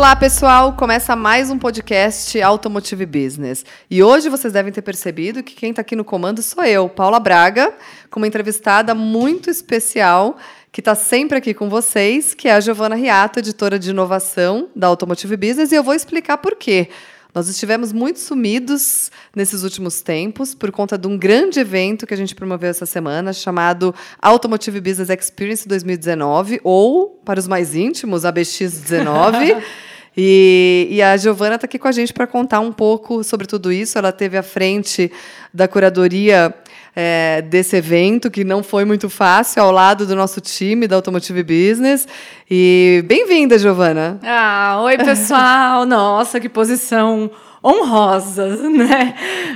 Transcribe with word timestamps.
Olá, 0.00 0.16
pessoal! 0.16 0.72
Começa 0.72 1.14
mais 1.14 1.50
um 1.50 1.58
podcast 1.58 2.40
Automotive 2.40 3.04
Business. 3.04 3.66
E 3.90 4.02
hoje 4.02 4.30
vocês 4.30 4.50
devem 4.50 4.72
ter 4.72 4.80
percebido 4.80 5.42
que 5.42 5.54
quem 5.54 5.70
está 5.70 5.82
aqui 5.82 5.94
no 5.94 6.06
comando 6.06 6.40
sou 6.40 6.64
eu, 6.64 6.88
Paula 6.88 7.20
Braga, 7.20 7.70
com 8.10 8.18
uma 8.18 8.26
entrevistada 8.26 8.94
muito 8.94 9.50
especial 9.50 10.38
que 10.72 10.80
está 10.80 10.94
sempre 10.94 11.36
aqui 11.36 11.52
com 11.52 11.68
vocês, 11.68 12.32
que 12.32 12.48
é 12.48 12.52
a 12.52 12.60
Giovana 12.60 12.94
Riato, 12.94 13.40
editora 13.40 13.78
de 13.78 13.90
inovação 13.90 14.70
da 14.74 14.86
Automotive 14.86 15.36
Business, 15.36 15.70
e 15.70 15.74
eu 15.74 15.82
vou 15.84 15.92
explicar 15.92 16.38
por 16.38 16.56
quê. 16.56 16.88
Nós 17.34 17.48
estivemos 17.48 17.92
muito 17.92 18.20
sumidos 18.20 19.10
nesses 19.36 19.62
últimos 19.64 20.00
tempos 20.00 20.54
por 20.54 20.72
conta 20.72 20.96
de 20.96 21.06
um 21.06 21.16
grande 21.18 21.60
evento 21.60 22.06
que 22.06 22.14
a 22.14 22.16
gente 22.16 22.34
promoveu 22.34 22.70
essa 22.70 22.86
semana, 22.86 23.34
chamado 23.34 23.94
Automotive 24.18 24.80
Business 24.80 25.10
Experience 25.10 25.68
2019, 25.68 26.58
ou, 26.64 27.20
para 27.22 27.38
os 27.38 27.46
mais 27.46 27.74
íntimos, 27.74 28.22
ABX19. 28.22 29.62
E, 30.16 30.88
e, 30.90 31.02
a 31.02 31.16
Giovana 31.16 31.54
está 31.54 31.66
aqui 31.66 31.78
com 31.78 31.86
a 31.86 31.92
gente 31.92 32.12
para 32.12 32.26
contar 32.26 32.60
um 32.60 32.72
pouco 32.72 33.22
sobre 33.22 33.46
tudo 33.46 33.72
isso. 33.72 33.96
Ela 33.96 34.10
teve 34.12 34.36
à 34.36 34.42
frente 34.42 35.10
da 35.54 35.68
curadoria 35.68 36.52
é, 36.94 37.42
desse 37.42 37.76
evento, 37.76 38.30
que 38.30 38.42
não 38.42 38.62
foi 38.62 38.84
muito 38.84 39.08
fácil, 39.08 39.62
ao 39.62 39.70
lado 39.70 40.06
do 40.06 40.16
nosso 40.16 40.40
time 40.40 40.88
da 40.88 40.96
Automotive 40.96 41.42
Business. 41.42 42.08
E 42.50 43.04
bem-vinda, 43.06 43.58
Giovana. 43.58 44.18
Ah, 44.22 44.80
oi, 44.82 44.98
pessoal. 44.98 45.86
Nossa, 45.86 46.40
que 46.40 46.48
posição 46.48 47.30
honrosa, 47.62 48.56
né? 48.68 49.14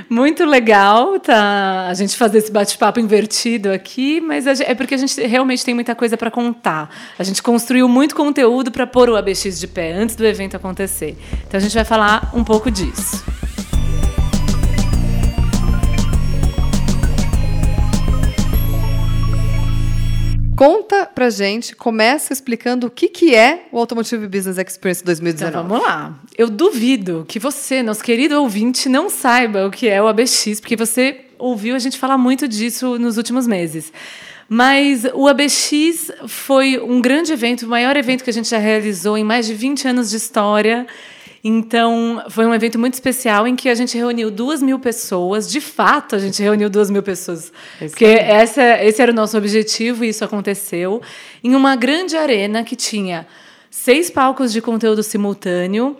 Muito 0.09 0.45
legal 0.45 1.19
tá, 1.19 1.87
a 1.87 1.93
gente 1.93 2.15
fazer 2.15 2.37
esse 2.39 2.51
bate-papo 2.51 2.99
invertido 2.99 3.71
aqui, 3.71 4.21
mas 4.21 4.45
é 4.47 4.75
porque 4.75 4.93
a 4.93 4.97
gente 4.97 5.19
realmente 5.21 5.65
tem 5.65 5.73
muita 5.73 5.95
coisa 5.95 6.15
para 6.15 6.29
contar. 6.29 6.89
A 7.17 7.23
gente 7.23 7.41
construiu 7.41 7.87
muito 7.89 8.15
conteúdo 8.15 8.71
para 8.71 8.85
pôr 8.85 9.09
o 9.09 9.15
ABX 9.15 9.59
de 9.59 9.67
pé 9.67 9.93
antes 9.93 10.15
do 10.15 10.25
evento 10.25 10.55
acontecer. 10.55 11.17
Então 11.47 11.57
a 11.57 11.61
gente 11.61 11.73
vai 11.73 11.85
falar 11.85 12.31
um 12.33 12.43
pouco 12.43 12.69
disso. 12.69 13.23
Conta 20.55 21.05
pra 21.05 21.29
gente, 21.29 21.75
começa 21.75 22.31
explicando 22.31 22.87
o 22.87 22.89
que, 22.89 23.09
que 23.09 23.35
é 23.35 23.67
o 23.71 23.77
Automotive 23.77 24.25
Business 24.27 24.57
Experience 24.57 25.03
2019. 25.03 25.49
Então, 25.49 25.67
vamos 25.67 25.85
lá. 25.85 26.17
Eu 26.37 26.49
duvido 26.49 27.25
que 27.27 27.39
você, 27.39 27.83
nosso 27.83 28.01
querido 28.01 28.41
ouvinte, 28.41 28.87
não 28.87 29.09
saiba 29.09 29.67
o 29.67 29.71
que 29.71 29.89
é 29.89 30.01
o 30.01 30.07
ABX, 30.07 30.61
porque 30.61 30.77
você 30.77 31.25
ouviu 31.37 31.75
a 31.75 31.79
gente 31.79 31.97
falar 31.97 32.17
muito 32.17 32.47
disso 32.47 32.97
nos 32.97 33.17
últimos 33.17 33.45
meses. 33.45 33.91
Mas 34.47 35.05
o 35.13 35.27
ABX 35.27 36.11
foi 36.27 36.79
um 36.79 37.01
grande 37.01 37.33
evento, 37.33 37.65
o 37.65 37.69
maior 37.69 37.97
evento 37.97 38.23
que 38.23 38.29
a 38.29 38.33
gente 38.33 38.49
já 38.49 38.59
realizou 38.59 39.17
em 39.17 39.23
mais 39.23 39.47
de 39.47 39.53
20 39.53 39.87
anos 39.87 40.09
de 40.09 40.17
história. 40.17 40.87
Então, 41.47 42.23
foi 42.27 42.43
um 42.43 42.55
evento 42.55 42.79
muito 42.79 42.95
especial 42.95 43.47
em 43.47 43.55
que 43.55 43.69
a 43.69 43.75
gente 43.75 43.95
reuniu 43.95 44.31
duas 44.31 44.63
mil 44.63 44.79
pessoas. 44.79 45.47
De 45.47 45.61
fato, 45.61 46.15
a 46.15 46.19
gente 46.19 46.41
reuniu 46.41 46.71
duas 46.71 46.89
mil 46.89 47.03
pessoas. 47.03 47.53
Esse 47.79 47.91
porque 47.91 48.05
essa, 48.05 48.83
esse 48.83 48.99
era 48.99 49.11
o 49.11 49.13
nosso 49.13 49.37
objetivo 49.37 50.03
e 50.03 50.09
isso 50.09 50.25
aconteceu. 50.25 51.03
Em 51.43 51.53
uma 51.53 51.75
grande 51.75 52.17
arena 52.17 52.63
que 52.63 52.75
tinha 52.75 53.27
seis 53.69 54.09
palcos 54.09 54.51
de 54.51 54.59
conteúdo 54.59 55.03
simultâneo. 55.03 55.95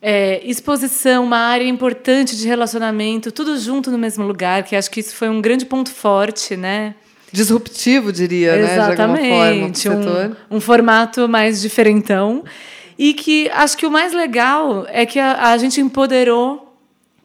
É, 0.00 0.40
exposição, 0.44 1.24
uma 1.24 1.38
área 1.38 1.64
importante 1.64 2.36
de 2.36 2.46
relacionamento, 2.46 3.32
tudo 3.32 3.58
junto 3.58 3.90
no 3.90 3.98
mesmo 3.98 4.24
lugar, 4.24 4.62
que 4.62 4.76
acho 4.76 4.90
que 4.92 5.00
isso 5.00 5.16
foi 5.16 5.28
um 5.28 5.40
grande 5.40 5.66
ponto 5.66 5.90
forte, 5.90 6.56
né? 6.56 6.94
Disruptivo, 7.32 8.12
diria, 8.12 8.54
Exatamente. 8.54 9.22
né? 9.22 9.70
De 9.70 9.88
alguma 9.88 10.06
forma, 10.06 10.36
um, 10.50 10.56
um 10.56 10.60
formato 10.60 11.28
mais 11.28 11.60
diferentão. 11.60 12.44
E 12.98 13.14
que 13.14 13.48
acho 13.50 13.76
que 13.76 13.86
o 13.86 13.90
mais 13.90 14.12
legal 14.12 14.86
é 14.88 15.04
que 15.04 15.18
a, 15.18 15.50
a 15.50 15.58
gente 15.58 15.80
empoderou 15.80 16.64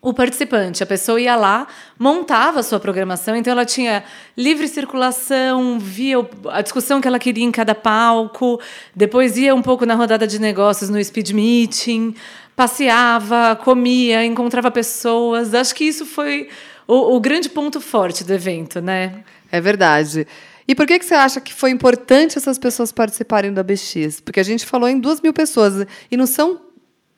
o 0.02 0.13
participante. 0.13 0.81
A 0.81 0.85
pessoa 0.85 1.19
ia 1.19 1.35
lá, 1.35 1.68
montava 1.97 2.62
a 2.62 2.63
sua 2.63 2.80
programação, 2.80 3.35
então 3.35 3.52
ela 3.52 3.66
tinha 3.66 4.03
livre 4.38 4.68
circulação, 4.68 5.78
via 5.78 6.18
a 6.50 6.62
discussão 6.62 7.02
que 7.02 7.07
ela 7.07 7.19
queria 7.19 7.44
em 7.44 7.52
cada 7.52 7.75
palco, 7.75 8.59
depois 8.96 9.38
ia 9.38 9.53
um 9.53 9.62
pouco 9.62 9.85
na 9.85 9.96
rodada 9.96 10.25
de 10.25 10.40
negócios 10.40 10.90
no 10.90 11.03
speed 11.03 11.31
meeting, 11.31 12.16
passeava, 12.56 13.57
comia, 13.62 14.24
encontrava 14.25 14.72
pessoas. 14.72 15.53
Acho 15.53 15.75
que 15.75 15.84
isso 15.84 16.06
foi 16.06 16.50
o, 16.88 17.16
o 17.16 17.19
grande 17.19 17.50
ponto 17.50 17.81
forte 17.81 18.24
do 18.24 18.34
evento, 18.34 18.81
né? 18.81 19.24
É 19.51 19.59
verdade. 19.59 20.28
E 20.69 20.75
por 20.75 20.85
que, 20.85 21.00
que 21.00 21.06
você 21.06 21.16
acha 21.16 21.41
que 21.41 21.52
foi 21.52 21.72
importante 21.72 22.38
essas 22.38 22.59
pessoas 22.59 22.91
participarem 22.91 23.52
da 23.52 23.63
BX? 23.63 24.22
Porque 24.24 24.40
a 24.40 24.44
gente 24.44 24.68
falou 24.68 24.88
em 24.88 25.00
duas 25.00 25.19
mil 25.19 25.34
pessoas 25.34 25.88
e 26.12 26.16
não 26.16 26.28
são 26.28 26.62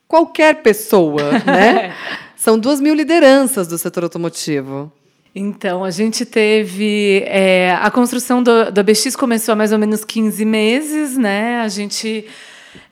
qualquer 0.07 0.61
pessoa, 0.61 1.31
né? 1.45 1.93
são 2.33 2.57
duas 2.57 2.79
mil 2.79 2.93
lideranças 2.93 3.67
do 3.67 3.77
setor 3.77 4.03
automotivo. 4.03 4.89
Então, 5.35 5.83
a 5.83 5.91
gente 5.91 6.25
teve. 6.25 7.23
É, 7.25 7.77
a 7.81 7.91
construção 7.91 8.41
do, 8.41 8.71
do 8.71 8.83
BX 8.85 9.17
começou 9.17 9.51
há 9.51 9.55
mais 9.57 9.73
ou 9.73 9.77
menos 9.77 10.05
15 10.05 10.45
meses, 10.45 11.17
né? 11.17 11.59
A 11.59 11.67
gente. 11.67 12.25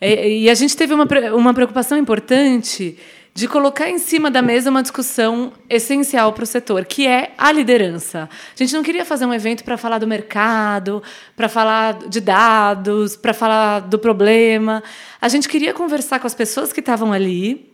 É, 0.01 0.29
e 0.29 0.49
a 0.49 0.53
gente 0.55 0.75
teve 0.75 0.93
uma, 0.93 1.07
uma 1.37 1.53
preocupação 1.53 1.97
importante 1.97 2.97
de 3.33 3.47
colocar 3.47 3.89
em 3.89 3.97
cima 3.97 4.29
da 4.29 4.41
mesa 4.41 4.69
uma 4.69 4.81
discussão 4.81 5.53
essencial 5.69 6.33
para 6.33 6.43
o 6.43 6.47
setor, 6.47 6.85
que 6.85 7.07
é 7.07 7.33
a 7.37 7.51
liderança. 7.51 8.29
A 8.31 8.57
gente 8.57 8.73
não 8.73 8.83
queria 8.83 9.05
fazer 9.05 9.25
um 9.25 9.33
evento 9.33 9.63
para 9.63 9.77
falar 9.77 9.99
do 9.99 10.07
mercado, 10.07 11.01
para 11.35 11.47
falar 11.47 11.99
de 12.07 12.19
dados, 12.19 13.15
para 13.15 13.33
falar 13.33 13.81
do 13.81 13.97
problema. 13.97 14.83
A 15.21 15.29
gente 15.29 15.47
queria 15.47 15.73
conversar 15.73 16.19
com 16.19 16.27
as 16.27 16.35
pessoas 16.35 16.73
que 16.73 16.79
estavam 16.79 17.13
ali, 17.13 17.71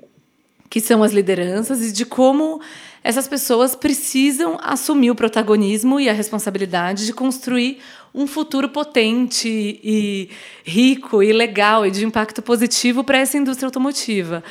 que 0.69 0.79
são 0.79 1.01
as 1.01 1.11
lideranças, 1.11 1.81
e 1.81 1.91
de 1.91 2.05
como 2.05 2.61
essas 3.03 3.27
pessoas 3.27 3.75
precisam 3.75 4.57
assumir 4.61 5.11
o 5.11 5.15
protagonismo 5.15 5.99
e 5.99 6.09
a 6.09 6.13
responsabilidade 6.13 7.05
de 7.05 7.13
construir 7.13 7.79
um 8.15 8.25
futuro 8.25 8.69
potente 8.69 9.47
e 9.83 10.29
rico 10.63 11.21
e 11.21 11.31
legal 11.31 11.85
e 11.85 11.91
de 11.91 12.03
impacto 12.03 12.41
positivo 12.41 13.03
para 13.03 13.19
essa 13.19 13.37
indústria 13.37 13.67
automotiva. 13.67 14.43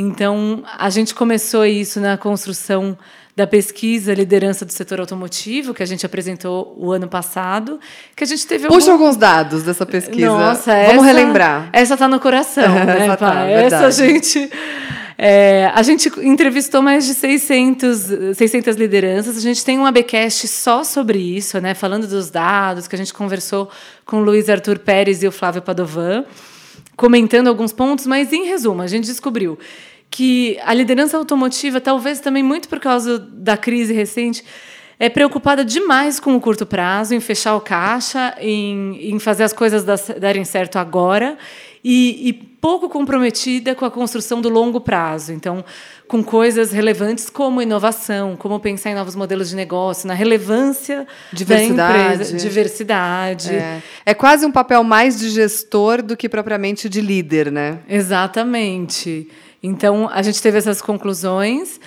Então, 0.00 0.62
a 0.78 0.88
gente 0.90 1.12
começou 1.12 1.66
isso 1.66 2.00
na 2.00 2.16
construção 2.16 2.96
da 3.34 3.48
pesquisa 3.48 4.14
Liderança 4.14 4.64
do 4.64 4.72
Setor 4.72 5.00
Automotivo, 5.00 5.74
que 5.74 5.82
a 5.82 5.86
gente 5.86 6.06
apresentou 6.06 6.72
o 6.78 6.92
ano 6.92 7.08
passado, 7.08 7.80
que 8.14 8.22
a 8.22 8.26
gente 8.26 8.46
teve 8.46 8.68
Puxa 8.68 8.92
algum... 8.92 9.06
alguns 9.06 9.16
dados 9.16 9.64
dessa 9.64 9.84
pesquisa. 9.84 10.28
Nossa, 10.28 10.72
Vamos 10.72 10.92
essa, 10.92 11.02
relembrar. 11.02 11.68
Essa 11.72 11.94
está 11.94 12.06
no 12.06 12.20
coração, 12.20 12.62
né, 12.86 13.06
essa, 13.06 13.16
tá, 13.16 13.44
essa 13.46 13.86
a 13.86 13.90
gente... 13.90 14.48
É, 15.20 15.72
a 15.74 15.82
gente 15.82 16.08
entrevistou 16.22 16.80
mais 16.80 17.04
de 17.04 17.12
600, 17.12 18.36
600 18.36 18.76
lideranças. 18.76 19.36
A 19.36 19.40
gente 19.40 19.64
tem 19.64 19.76
um 19.76 19.84
ABcast 19.84 20.46
só 20.46 20.84
sobre 20.84 21.18
isso, 21.18 21.60
né? 21.60 21.74
falando 21.74 22.06
dos 22.06 22.30
dados, 22.30 22.86
que 22.86 22.94
a 22.94 22.98
gente 22.98 23.12
conversou 23.12 23.68
com 24.06 24.18
o 24.18 24.20
Luiz 24.20 24.48
Arthur 24.48 24.78
Pérez 24.78 25.24
e 25.24 25.26
o 25.26 25.32
Flávio 25.32 25.60
Padovan 25.60 26.24
comentando 26.98 27.46
alguns 27.46 27.72
pontos, 27.72 28.08
mas 28.08 28.32
em 28.32 28.44
resumo, 28.44 28.82
a 28.82 28.88
gente 28.88 29.06
descobriu 29.06 29.56
que 30.10 30.58
a 30.64 30.72
liderança 30.72 31.16
automotiva, 31.16 31.80
talvez 31.80 32.20
também 32.20 32.42
muito 32.42 32.68
por 32.68 32.80
causa 32.80 33.18
da 33.18 33.56
crise 33.56 33.92
recente, 33.92 34.44
é 34.98 35.08
preocupada 35.08 35.64
demais 35.64 36.18
com 36.18 36.34
o 36.34 36.40
curto 36.40 36.66
prazo, 36.66 37.14
em 37.14 37.20
fechar 37.20 37.54
o 37.54 37.60
caixa, 37.60 38.34
em, 38.40 39.12
em 39.12 39.18
fazer 39.18 39.44
as 39.44 39.52
coisas 39.52 39.84
darem 40.18 40.44
certo 40.44 40.76
agora, 40.76 41.38
e, 41.84 42.28
e 42.28 42.32
pouco 42.32 42.88
comprometida 42.88 43.76
com 43.76 43.84
a 43.84 43.90
construção 43.90 44.40
do 44.40 44.48
longo 44.48 44.80
prazo. 44.80 45.32
Então, 45.32 45.64
com 46.08 46.24
coisas 46.24 46.72
relevantes 46.72 47.30
como 47.30 47.62
inovação, 47.62 48.34
como 48.36 48.58
pensar 48.58 48.90
em 48.90 48.94
novos 48.94 49.14
modelos 49.14 49.50
de 49.50 49.56
negócio, 49.56 50.08
na 50.08 50.14
relevância 50.14 51.06
diversidade. 51.32 51.76
da 51.76 52.14
empresa, 52.14 52.36
diversidade. 52.36 53.54
É. 53.54 53.82
é 54.04 54.14
quase 54.14 54.44
um 54.44 54.50
papel 54.50 54.82
mais 54.82 55.20
de 55.20 55.30
gestor 55.30 56.02
do 56.02 56.16
que 56.16 56.28
propriamente 56.28 56.88
de 56.88 57.00
líder, 57.00 57.52
né? 57.52 57.78
Exatamente. 57.88 59.28
Então, 59.62 60.08
a 60.12 60.22
gente 60.22 60.40
teve 60.40 60.58
essas 60.58 60.80
conclusões. 60.80 61.80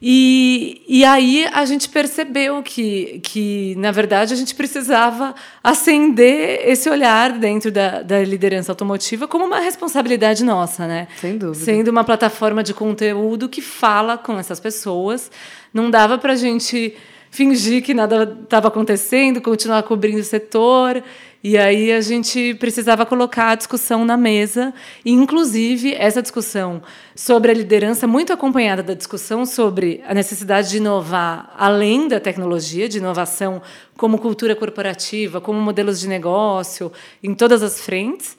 E, 0.00 0.82
e 0.86 1.04
aí 1.04 1.44
a 1.52 1.64
gente 1.64 1.88
percebeu 1.88 2.62
que, 2.62 3.18
que, 3.20 3.74
na 3.78 3.90
verdade, 3.90 4.32
a 4.32 4.36
gente 4.36 4.54
precisava 4.54 5.34
acender 5.62 6.60
esse 6.68 6.88
olhar 6.88 7.32
dentro 7.32 7.72
da, 7.72 8.02
da 8.02 8.22
liderança 8.22 8.70
automotiva 8.70 9.26
como 9.26 9.44
uma 9.44 9.58
responsabilidade 9.58 10.44
nossa, 10.44 10.86
né? 10.86 11.08
Sem 11.16 11.36
dúvida. 11.36 11.64
Sendo 11.64 11.88
uma 11.88 12.04
plataforma 12.04 12.62
de 12.62 12.72
conteúdo 12.72 13.48
que 13.48 13.60
fala 13.60 14.16
com 14.16 14.38
essas 14.38 14.60
pessoas. 14.60 15.32
Não 15.74 15.90
dava 15.90 16.16
para 16.16 16.34
a 16.34 16.36
gente 16.36 16.94
fingir 17.30 17.82
que 17.82 17.92
nada 17.92 18.38
estava 18.44 18.68
acontecendo, 18.68 19.40
continuar 19.40 19.82
cobrindo 19.82 20.20
o 20.20 20.24
setor. 20.24 21.02
E 21.42 21.56
aí 21.56 21.92
a 21.92 22.00
gente 22.00 22.54
precisava 22.54 23.06
colocar 23.06 23.50
a 23.50 23.54
discussão 23.54 24.04
na 24.04 24.16
mesa, 24.16 24.74
e 25.04 25.12
inclusive 25.12 25.94
essa 25.94 26.20
discussão 26.20 26.82
sobre 27.14 27.52
a 27.52 27.54
liderança, 27.54 28.08
muito 28.08 28.32
acompanhada 28.32 28.82
da 28.82 28.92
discussão 28.92 29.46
sobre 29.46 30.02
a 30.08 30.12
necessidade 30.12 30.70
de 30.70 30.78
inovar 30.78 31.54
além 31.56 32.08
da 32.08 32.18
tecnologia, 32.18 32.88
de 32.88 32.98
inovação 32.98 33.62
como 33.96 34.18
cultura 34.18 34.56
corporativa, 34.56 35.40
como 35.40 35.60
modelos 35.60 36.00
de 36.00 36.08
negócio, 36.08 36.90
em 37.22 37.32
todas 37.32 37.62
as 37.62 37.80
frentes. 37.80 38.36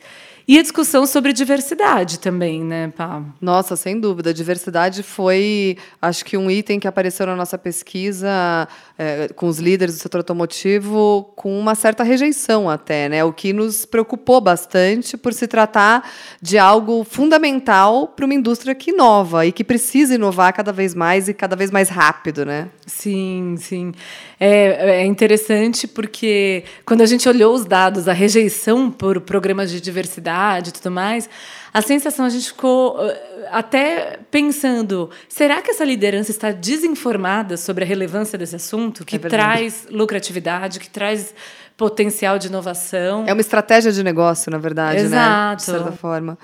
E 0.49 0.57
a 0.57 0.63
discussão 0.63 1.05
sobre 1.05 1.31
diversidade 1.31 2.17
também, 2.17 2.63
né, 2.63 2.91
Pá? 2.97 3.21
Nossa, 3.39 3.75
sem 3.75 3.99
dúvida. 3.99 4.33
Diversidade 4.33 5.03
foi, 5.03 5.77
acho 6.01 6.25
que, 6.25 6.35
um 6.35 6.49
item 6.49 6.79
que 6.79 6.87
apareceu 6.87 7.27
na 7.27 7.35
nossa 7.35 7.55
pesquisa 7.55 8.67
é, 8.97 9.27
com 9.35 9.47
os 9.47 9.59
líderes 9.59 9.93
do 9.95 10.01
setor 10.01 10.17
automotivo 10.17 11.31
com 11.35 11.55
uma 11.59 11.75
certa 11.75 12.01
rejeição 12.03 12.67
até, 12.67 13.07
né? 13.07 13.23
O 13.23 13.31
que 13.31 13.53
nos 13.53 13.85
preocupou 13.85 14.41
bastante 14.41 15.15
por 15.15 15.35
se 15.35 15.45
tratar 15.45 16.09
de 16.41 16.57
algo 16.57 17.03
fundamental 17.03 18.07
para 18.07 18.25
uma 18.25 18.33
indústria 18.33 18.73
que 18.73 18.89
inova 18.89 19.45
e 19.45 19.51
que 19.51 19.63
precisa 19.63 20.15
inovar 20.15 20.51
cada 20.51 20.73
vez 20.73 20.95
mais 20.95 21.29
e 21.29 21.33
cada 21.35 21.55
vez 21.55 21.69
mais 21.69 21.89
rápido, 21.89 22.43
né? 22.43 22.69
Sim, 22.87 23.53
sim. 23.59 23.91
É, 24.39 25.01
é 25.01 25.05
interessante 25.05 25.87
porque 25.87 26.63
quando 26.83 27.01
a 27.01 27.05
gente 27.05 27.29
olhou 27.29 27.53
os 27.53 27.65
dados, 27.65 28.07
a 28.07 28.13
rejeição 28.13 28.89
por 28.89 29.21
programas 29.21 29.69
de 29.69 29.79
diversidade 29.79 30.38
e 30.69 30.71
tudo 30.71 30.91
mais, 30.91 31.29
a 31.73 31.81
sensação 31.81 32.25
a 32.25 32.29
gente 32.29 32.47
ficou 32.47 32.97
eh, 32.99 33.47
até 33.51 34.19
pensando: 34.31 35.09
será 35.27 35.61
que 35.61 35.71
essa 35.71 35.83
liderança 35.83 36.31
está 36.31 36.51
desinformada 36.51 37.57
sobre 37.57 37.83
a 37.83 37.87
relevância 37.87 38.37
desse 38.37 38.55
assunto, 38.55 39.05
que 39.05 39.15
é 39.15 39.19
traz 39.19 39.87
lucratividade, 39.89 40.79
que 40.79 40.89
traz 40.89 41.33
potencial 41.77 42.39
de 42.39 42.47
inovação? 42.47 43.25
É 43.27 43.33
uma 43.33 43.41
estratégia 43.41 43.91
de 43.91 44.03
negócio, 44.03 44.51
na 44.51 44.57
verdade, 44.57 45.01
Exato. 45.01 45.49
né? 45.49 45.55
De 45.55 45.63
certa 45.63 45.91
forma. 45.91 46.37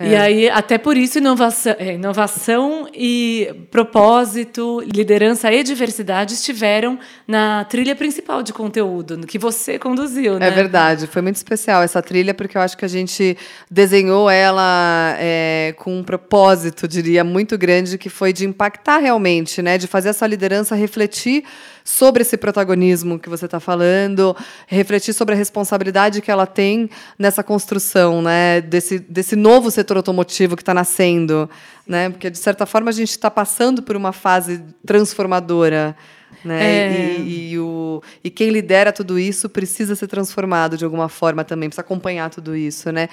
É. 0.00 0.10
E 0.10 0.16
aí, 0.16 0.48
até 0.48 0.78
por 0.78 0.96
isso, 0.96 1.18
inovação, 1.18 1.74
é, 1.76 1.94
inovação 1.94 2.88
e 2.94 3.52
propósito, 3.68 4.80
liderança 4.86 5.52
e 5.52 5.64
diversidade 5.64 6.34
estiveram 6.34 7.00
na 7.26 7.64
trilha 7.64 7.96
principal 7.96 8.40
de 8.40 8.52
conteúdo, 8.52 9.26
que 9.26 9.40
você 9.40 9.76
conduziu, 9.76 10.36
é 10.36 10.38
né? 10.38 10.46
É 10.46 10.50
verdade, 10.52 11.08
foi 11.08 11.20
muito 11.20 11.34
especial 11.34 11.82
essa 11.82 12.00
trilha, 12.00 12.32
porque 12.32 12.56
eu 12.56 12.62
acho 12.62 12.78
que 12.78 12.84
a 12.84 12.88
gente 12.88 13.36
desenhou 13.68 14.30
ela 14.30 15.16
é, 15.18 15.74
com 15.76 15.98
um 15.98 16.04
propósito, 16.04 16.86
diria, 16.86 17.24
muito 17.24 17.58
grande, 17.58 17.98
que 17.98 18.08
foi 18.08 18.32
de 18.32 18.46
impactar 18.46 18.98
realmente, 18.98 19.60
né? 19.60 19.78
De 19.78 19.88
fazer 19.88 20.10
essa 20.10 20.28
liderança 20.28 20.76
refletir 20.76 21.42
sobre 21.88 22.20
esse 22.20 22.36
protagonismo 22.36 23.18
que 23.18 23.30
você 23.30 23.46
está 23.46 23.58
falando, 23.58 24.36
refletir 24.66 25.14
sobre 25.14 25.34
a 25.34 25.38
responsabilidade 25.38 26.20
que 26.20 26.30
ela 26.30 26.46
tem 26.46 26.90
nessa 27.18 27.42
construção, 27.42 28.20
né, 28.20 28.60
desse, 28.60 28.98
desse 28.98 29.34
novo 29.34 29.70
setor 29.70 29.96
automotivo 29.96 30.54
que 30.54 30.60
está 30.60 30.74
nascendo, 30.74 31.48
né, 31.86 32.10
porque 32.10 32.28
de 32.28 32.36
certa 32.36 32.66
forma 32.66 32.90
a 32.90 32.92
gente 32.92 33.08
está 33.08 33.30
passando 33.30 33.82
por 33.82 33.96
uma 33.96 34.12
fase 34.12 34.62
transformadora. 34.84 35.96
Né? 36.44 36.62
É. 36.62 37.16
E, 37.18 37.52
e, 37.52 37.58
o, 37.58 38.02
e 38.22 38.28
quem 38.28 38.50
lidera 38.50 38.92
tudo 38.92 39.18
isso 39.18 39.48
precisa 39.48 39.96
ser 39.96 40.06
transformado 40.08 40.76
de 40.76 40.84
alguma 40.84 41.08
forma 41.08 41.42
também, 41.42 41.70
precisa 41.70 41.80
acompanhar 41.80 42.28
tudo 42.28 42.54
isso. 42.54 42.92
Né? 42.92 43.08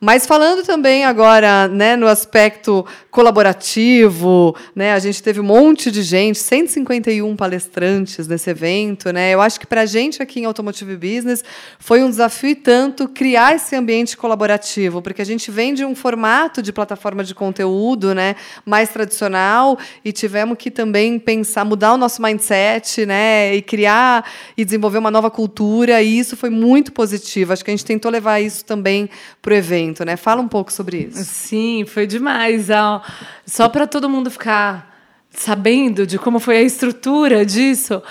Mas 0.00 0.26
falando 0.26 0.64
também 0.64 1.04
agora 1.04 1.66
né, 1.66 1.96
no 1.96 2.06
aspecto 2.06 2.86
colaborativo, 3.10 4.54
né, 4.72 4.92
a 4.92 4.98
gente 5.00 5.20
teve 5.20 5.40
um 5.40 5.44
monte 5.44 5.90
de 5.90 6.02
gente, 6.02 6.38
151 6.38 7.34
palestrantes 7.34 8.28
nesse 8.28 8.48
evento. 8.48 9.12
Né? 9.12 9.34
Eu 9.34 9.40
acho 9.40 9.58
que 9.58 9.66
para 9.66 9.80
a 9.80 9.86
gente 9.86 10.22
aqui 10.22 10.38
em 10.38 10.44
Automotive 10.44 10.96
Business 10.96 11.42
foi 11.80 12.00
um 12.04 12.08
desafio 12.08 12.50
e 12.50 12.54
tanto 12.54 13.08
criar 13.08 13.56
esse 13.56 13.74
ambiente 13.74 14.16
colaborativo, 14.16 15.02
porque 15.02 15.20
a 15.20 15.26
gente 15.26 15.50
vem 15.50 15.74
de 15.74 15.84
um 15.84 15.96
formato 15.96 16.62
de 16.62 16.72
plataforma 16.72 17.24
de 17.24 17.34
conteúdo 17.34 18.14
né, 18.14 18.36
mais 18.64 18.90
tradicional 18.90 19.76
e 20.04 20.12
tivemos 20.12 20.56
que 20.56 20.70
também 20.70 21.18
pensar, 21.18 21.64
mudar 21.64 21.94
o 21.94 21.96
nosso 21.96 22.22
mindset 22.22 23.04
né, 23.04 23.52
e 23.52 23.60
criar 23.60 24.24
e 24.56 24.64
desenvolver 24.64 24.98
uma 24.98 25.10
nova 25.10 25.28
cultura, 25.28 26.00
e 26.00 26.20
isso 26.20 26.36
foi 26.36 26.50
muito 26.50 26.92
positivo. 26.92 27.52
Acho 27.52 27.64
que 27.64 27.70
a 27.72 27.76
gente 27.76 27.84
tentou 27.84 28.12
levar 28.12 28.38
isso 28.38 28.64
também 28.64 29.10
para 29.42 29.54
o 29.54 29.56
evento 29.56 29.87
evento, 29.88 30.04
né? 30.04 30.16
Fala 30.16 30.40
um 30.40 30.48
pouco 30.48 30.72
sobre 30.72 31.08
isso. 31.08 31.24
Sim, 31.24 31.84
foi 31.86 32.06
demais. 32.06 32.68
Só 33.46 33.68
para 33.68 33.86
todo 33.86 34.08
mundo 34.08 34.30
ficar 34.30 34.96
sabendo 35.30 36.06
de 36.06 36.18
como 36.18 36.38
foi 36.38 36.58
a 36.58 36.62
estrutura 36.62 37.44
disso. 37.44 38.02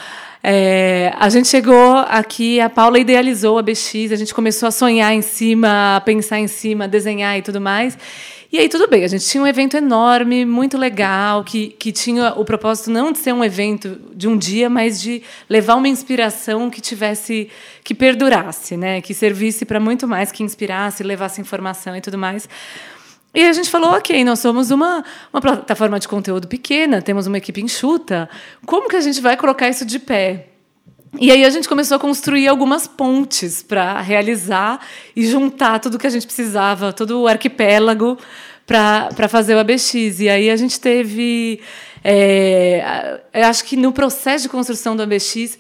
É, 0.44 1.14
a 1.18 1.30
gente 1.30 1.48
chegou 1.48 1.98
aqui, 1.98 2.60
a 2.60 2.70
Paula 2.70 3.00
idealizou 3.00 3.58
a 3.58 3.62
BX, 3.62 4.12
a 4.12 4.16
gente 4.16 4.34
começou 4.34 4.68
a 4.68 4.72
sonhar 4.72 5.14
em 5.14 5.22
cima, 5.22 5.98
a 5.98 6.02
pensar 6.02 6.40
em 6.40 6.48
cima, 6.48 6.86
a 6.86 6.88
desenhar 6.88 7.38
e 7.38 7.42
tudo 7.42 7.60
mais. 7.60 7.98
E 8.50 8.58
aí 8.58 8.70
tudo 8.70 8.88
bem, 8.88 9.04
a 9.04 9.08
gente 9.10 9.26
tinha 9.26 9.44
um 9.44 9.48
evento 9.48 9.76
enorme, 9.76 10.46
muito 10.46 10.78
legal, 10.78 11.44
que, 11.44 11.68
que 11.68 11.92
tinha 11.92 12.34
o 12.34 12.46
propósito 12.46 12.90
não 12.90 13.12
de 13.12 13.18
ser 13.18 13.34
um 13.34 13.44
evento 13.44 14.00
de 14.16 14.26
um 14.26 14.38
dia, 14.38 14.70
mas 14.70 15.02
de 15.02 15.22
levar 15.50 15.76
uma 15.76 15.90
inspiração 15.90 16.70
que 16.70 16.80
tivesse, 16.80 17.50
que 17.84 17.94
perdurasse, 17.94 18.78
né? 18.78 19.02
que 19.02 19.14
servisse 19.14 19.66
para 19.66 19.82
muito 19.82 20.08
mais, 20.08 20.32
que 20.32 20.44
inspirasse, 20.44 21.04
levasse 21.04 21.42
informação 21.42 21.94
e 21.94 22.00
tudo 22.00 22.18
mais. 22.18 22.48
E 23.34 23.44
a 23.44 23.52
gente 23.52 23.70
falou, 23.70 23.92
ok, 23.92 24.24
nós 24.24 24.40
somos 24.40 24.72
uma, 24.72 25.04
uma 25.34 25.42
plataforma 25.42 26.00
de 26.00 26.08
conteúdo 26.08 26.48
pequena, 26.48 27.02
temos 27.02 27.28
uma 27.28 27.38
equipe 27.38 27.62
enxuta, 27.62 28.30
como 28.66 28.88
que 28.88 28.96
a 28.96 29.02
gente 29.02 29.20
vai 29.20 29.36
colocar 29.36 29.68
isso 29.68 29.86
de 29.86 30.00
pé? 30.00 30.48
E 31.20 31.32
aí 31.32 31.46
a 31.46 31.50
gente 31.50 31.68
começou 31.68 31.96
a 31.96 32.00
construir 32.00 32.48
algumas 32.48 32.86
pontes 32.86 33.64
para 33.64 34.00
realizar 34.02 34.80
e 35.16 35.26
juntar 35.26 35.80
tudo 35.80 35.98
que 35.98 36.08
a 36.08 36.10
gente 36.10 36.26
precisava, 36.26 36.92
todo 36.92 37.22
o 37.22 37.28
arquipélago 37.28 38.18
para 38.66 39.28
fazer 39.30 39.56
o 39.56 39.60
ABX. 39.60 40.20
E 40.20 40.30
aí 40.30 40.50
a 40.50 40.56
gente 40.56 40.80
teve. 40.80 41.62
É, 42.04 43.20
acho 43.34 43.64
que 43.64 43.76
no 43.76 43.92
processo 43.92 44.44
de 44.44 44.50
construção 44.50 44.96
do 44.96 45.04
ABX, 45.04 45.58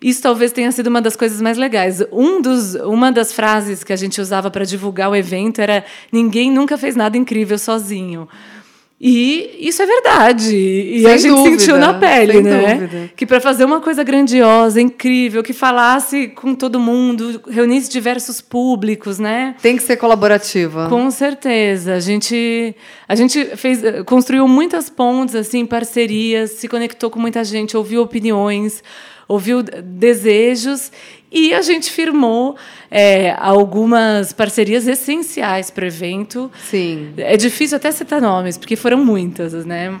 isso 0.00 0.22
talvez 0.22 0.52
tenha 0.52 0.70
sido 0.70 0.86
uma 0.86 1.02
das 1.02 1.16
coisas 1.16 1.40
mais 1.40 1.58
legais. 1.58 2.02
Um 2.12 2.40
dos, 2.40 2.74
uma 2.74 3.10
das 3.10 3.32
frases 3.32 3.82
que 3.82 3.92
a 3.92 3.96
gente 3.96 4.20
usava 4.20 4.50
para 4.50 4.64
divulgar 4.64 5.10
o 5.10 5.16
evento 5.16 5.60
era: 5.60 5.84
ninguém 6.12 6.50
nunca 6.50 6.78
fez 6.78 6.94
nada 6.94 7.16
incrível 7.16 7.58
sozinho. 7.58 8.28
E 9.06 9.58
isso 9.68 9.82
é 9.82 9.86
verdade. 9.86 10.56
E 10.56 11.02
sem 11.02 11.12
a 11.12 11.16
gente 11.18 11.34
dúvida, 11.34 11.58
sentiu 11.58 11.76
na 11.76 11.92
pele, 11.92 12.40
né? 12.40 12.74
Dúvida. 12.76 13.10
Que 13.14 13.26
para 13.26 13.38
fazer 13.38 13.62
uma 13.66 13.78
coisa 13.78 14.02
grandiosa, 14.02 14.80
incrível, 14.80 15.42
que 15.42 15.52
falasse 15.52 16.28
com 16.28 16.54
todo 16.54 16.80
mundo, 16.80 17.42
reunisse 17.46 17.90
diversos 17.90 18.40
públicos, 18.40 19.18
né? 19.18 19.56
Tem 19.60 19.76
que 19.76 19.82
ser 19.82 19.98
colaborativa. 19.98 20.88
Com 20.88 21.10
certeza. 21.10 21.92
A 21.92 22.00
gente 22.00 22.74
a 23.06 23.14
gente 23.14 23.44
fez 23.56 23.82
construiu 24.06 24.48
muitas 24.48 24.88
pontes 24.88 25.34
assim, 25.34 25.66
parcerias, 25.66 26.52
se 26.52 26.66
conectou 26.66 27.10
com 27.10 27.20
muita 27.20 27.44
gente, 27.44 27.76
ouviu 27.76 28.00
opiniões, 28.00 28.82
ouviu 29.28 29.62
desejos 29.62 30.90
e 31.34 31.52
a 31.52 31.62
gente 31.62 31.90
firmou 31.90 32.56
é, 32.88 33.34
algumas 33.38 34.32
parcerias 34.32 34.86
essenciais 34.86 35.68
para 35.68 35.84
o 35.84 35.88
evento. 35.88 36.50
Sim. 36.70 37.12
É 37.16 37.36
difícil 37.36 37.76
até 37.76 37.90
citar 37.90 38.20
nomes, 38.20 38.56
porque 38.56 38.76
foram 38.76 39.04
muitas, 39.04 39.64
né? 39.64 39.98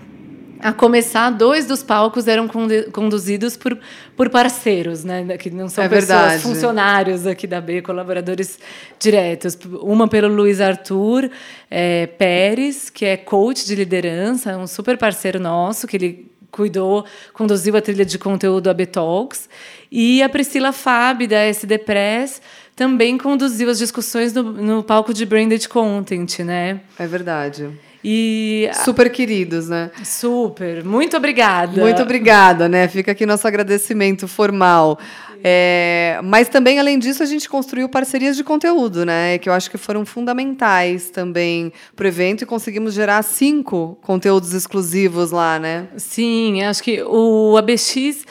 A 0.60 0.72
começar, 0.72 1.28
dois 1.30 1.66
dos 1.66 1.82
palcos 1.82 2.26
eram 2.26 2.48
conduzidos 2.48 3.54
por, 3.56 3.76
por 4.16 4.30
parceiros, 4.30 5.04
né? 5.04 5.36
Que 5.36 5.50
não 5.50 5.68
são 5.68 5.84
é 5.84 5.88
pessoas, 5.88 6.08
verdade. 6.08 6.42
funcionários 6.42 7.26
aqui 7.26 7.46
da 7.46 7.60
B, 7.60 7.82
colaboradores 7.82 8.58
diretos. 8.98 9.58
Uma 9.82 10.08
pelo 10.08 10.32
Luiz 10.32 10.60
Arthur 10.60 11.28
é, 11.68 12.06
Pérez, 12.06 12.88
que 12.88 13.04
é 13.04 13.16
coach 13.16 13.66
de 13.66 13.74
liderança, 13.74 14.56
um 14.56 14.66
super 14.66 14.96
parceiro 14.96 15.38
nosso, 15.38 15.86
que 15.86 15.96
ele 15.96 16.33
cuidou, 16.54 17.04
conduziu 17.32 17.76
a 17.76 17.82
trilha 17.82 18.04
de 18.04 18.18
conteúdo 18.18 18.70
AB 18.70 18.86
Talks. 18.86 19.48
E 19.90 20.22
a 20.22 20.28
Priscila 20.28 20.72
Fábio, 20.72 21.28
da 21.28 21.38
SD 21.38 21.78
Press, 21.78 22.40
também 22.76 23.18
conduziu 23.18 23.68
as 23.68 23.78
discussões 23.78 24.32
no, 24.32 24.42
no 24.42 24.82
palco 24.82 25.12
de 25.12 25.26
branded 25.26 25.68
content, 25.68 26.38
né? 26.40 26.80
É 26.98 27.06
verdade. 27.06 27.70
E 28.04 28.68
super 28.84 29.10
queridos, 29.10 29.68
né? 29.68 29.90
Super. 30.04 30.84
Muito 30.84 31.16
obrigada. 31.16 31.80
Muito 31.80 32.02
obrigada, 32.02 32.68
né? 32.68 32.86
Fica 32.86 33.12
aqui 33.12 33.24
nosso 33.24 33.48
agradecimento 33.48 34.28
formal. 34.28 34.98
É, 35.46 36.20
mas 36.24 36.48
também, 36.48 36.78
além 36.78 36.98
disso, 36.98 37.22
a 37.22 37.26
gente 37.26 37.48
construiu 37.48 37.86
parcerias 37.88 38.36
de 38.36 38.42
conteúdo, 38.42 39.04
né? 39.04 39.38
Que 39.38 39.48
eu 39.48 39.52
acho 39.52 39.70
que 39.70 39.78
foram 39.78 40.04
fundamentais 40.04 41.10
também 41.10 41.72
para 41.94 42.04
o 42.04 42.08
evento 42.08 42.42
e 42.42 42.46
conseguimos 42.46 42.94
gerar 42.94 43.22
cinco 43.22 43.98
conteúdos 44.00 44.54
exclusivos 44.54 45.30
lá, 45.30 45.58
né? 45.58 45.86
Sim, 45.96 46.62
acho 46.62 46.82
que 46.82 47.02
o 47.02 47.56
ABX 47.56 48.24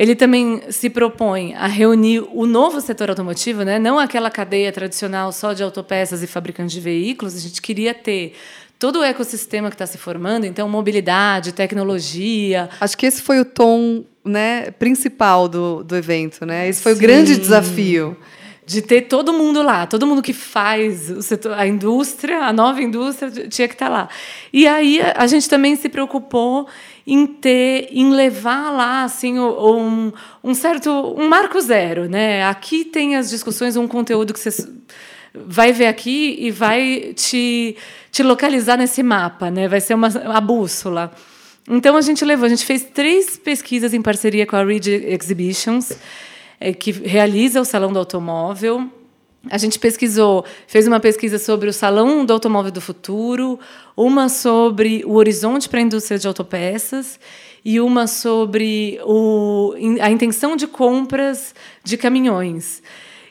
ele 0.00 0.14
também 0.14 0.62
se 0.70 0.88
propõe 0.88 1.52
a 1.54 1.66
reunir 1.66 2.20
o 2.32 2.46
novo 2.46 2.80
setor 2.80 3.10
automotivo, 3.10 3.64
né? 3.64 3.78
não 3.78 3.98
aquela 3.98 4.30
cadeia 4.30 4.72
tradicional 4.72 5.30
só 5.30 5.52
de 5.52 5.62
autopeças 5.62 6.22
e 6.22 6.26
fabricantes 6.26 6.72
de 6.72 6.80
veículos. 6.80 7.36
A 7.36 7.38
gente 7.38 7.60
queria 7.60 7.92
ter 7.92 8.32
todo 8.80 9.00
o 9.00 9.04
ecossistema 9.04 9.68
que 9.68 9.74
está 9.74 9.86
se 9.86 9.98
formando, 9.98 10.46
então 10.46 10.66
mobilidade, 10.66 11.52
tecnologia. 11.52 12.70
Acho 12.80 12.96
que 12.96 13.04
esse 13.04 13.20
foi 13.20 13.38
o 13.38 13.44
tom 13.44 14.04
né, 14.24 14.70
principal 14.72 15.46
do, 15.46 15.84
do 15.84 15.94
evento, 15.94 16.46
né? 16.46 16.66
Esse 16.66 16.82
foi 16.82 16.92
Sim. 16.94 16.98
o 16.98 17.00
grande 17.02 17.36
desafio. 17.36 18.16
De 18.64 18.80
ter 18.80 19.02
todo 19.02 19.32
mundo 19.32 19.62
lá, 19.62 19.84
todo 19.84 20.06
mundo 20.06 20.22
que 20.22 20.32
faz 20.32 21.10
o 21.10 21.20
setor, 21.20 21.58
a 21.58 21.66
indústria, 21.66 22.44
a 22.44 22.52
nova 22.52 22.80
indústria, 22.80 23.48
tinha 23.48 23.66
que 23.66 23.74
estar 23.74 23.86
tá 23.86 23.92
lá. 23.92 24.08
E 24.52 24.66
aí 24.66 25.00
a 25.16 25.26
gente 25.26 25.48
também 25.48 25.74
se 25.74 25.88
preocupou 25.88 26.68
em 27.04 27.26
ter, 27.26 27.88
em 27.90 28.12
levar 28.12 28.70
lá 28.70 29.02
assim 29.02 29.40
um, 29.40 30.12
um 30.44 30.54
certo 30.54 30.88
um 31.18 31.28
marco 31.28 31.60
zero, 31.60 32.08
né? 32.08 32.44
Aqui 32.46 32.84
tem 32.84 33.16
as 33.16 33.28
discussões, 33.28 33.76
um 33.76 33.88
conteúdo 33.88 34.32
que 34.32 34.38
vocês 34.38 34.68
vai 35.34 35.72
ver 35.72 35.86
aqui 35.86 36.36
e 36.38 36.50
vai 36.50 37.12
te, 37.14 37.76
te 38.10 38.22
localizar 38.22 38.76
nesse 38.76 39.02
mapa, 39.02 39.50
né? 39.50 39.68
Vai 39.68 39.80
ser 39.80 39.94
uma 39.94 40.08
a 40.08 40.40
bússola. 40.40 41.12
Então 41.68 41.96
a 41.96 42.00
gente 42.00 42.24
levou, 42.24 42.46
a 42.46 42.48
gente 42.48 42.64
fez 42.64 42.84
três 42.84 43.36
pesquisas 43.36 43.94
em 43.94 44.02
parceria 44.02 44.46
com 44.46 44.56
a 44.56 44.64
Reed 44.64 44.86
Exhibitions, 44.86 45.92
é, 46.58 46.72
que 46.72 46.90
realiza 46.90 47.60
o 47.60 47.64
Salão 47.64 47.92
do 47.92 47.98
Automóvel. 47.98 48.90
A 49.48 49.56
gente 49.56 49.78
pesquisou, 49.78 50.44
fez 50.66 50.86
uma 50.86 51.00
pesquisa 51.00 51.38
sobre 51.38 51.68
o 51.70 51.72
Salão 51.72 52.26
do 52.26 52.32
Automóvel 52.32 52.70
do 52.70 52.80
Futuro, 52.80 53.58
uma 53.96 54.28
sobre 54.28 55.02
o 55.06 55.14
horizonte 55.14 55.68
para 55.68 55.78
a 55.78 55.82
indústria 55.82 56.18
de 56.18 56.26
autopeças 56.26 57.18
e 57.64 57.80
uma 57.80 58.06
sobre 58.06 58.98
o, 59.04 59.74
a 60.00 60.10
intenção 60.10 60.56
de 60.56 60.66
compras 60.66 61.54
de 61.84 61.96
caminhões. 61.96 62.82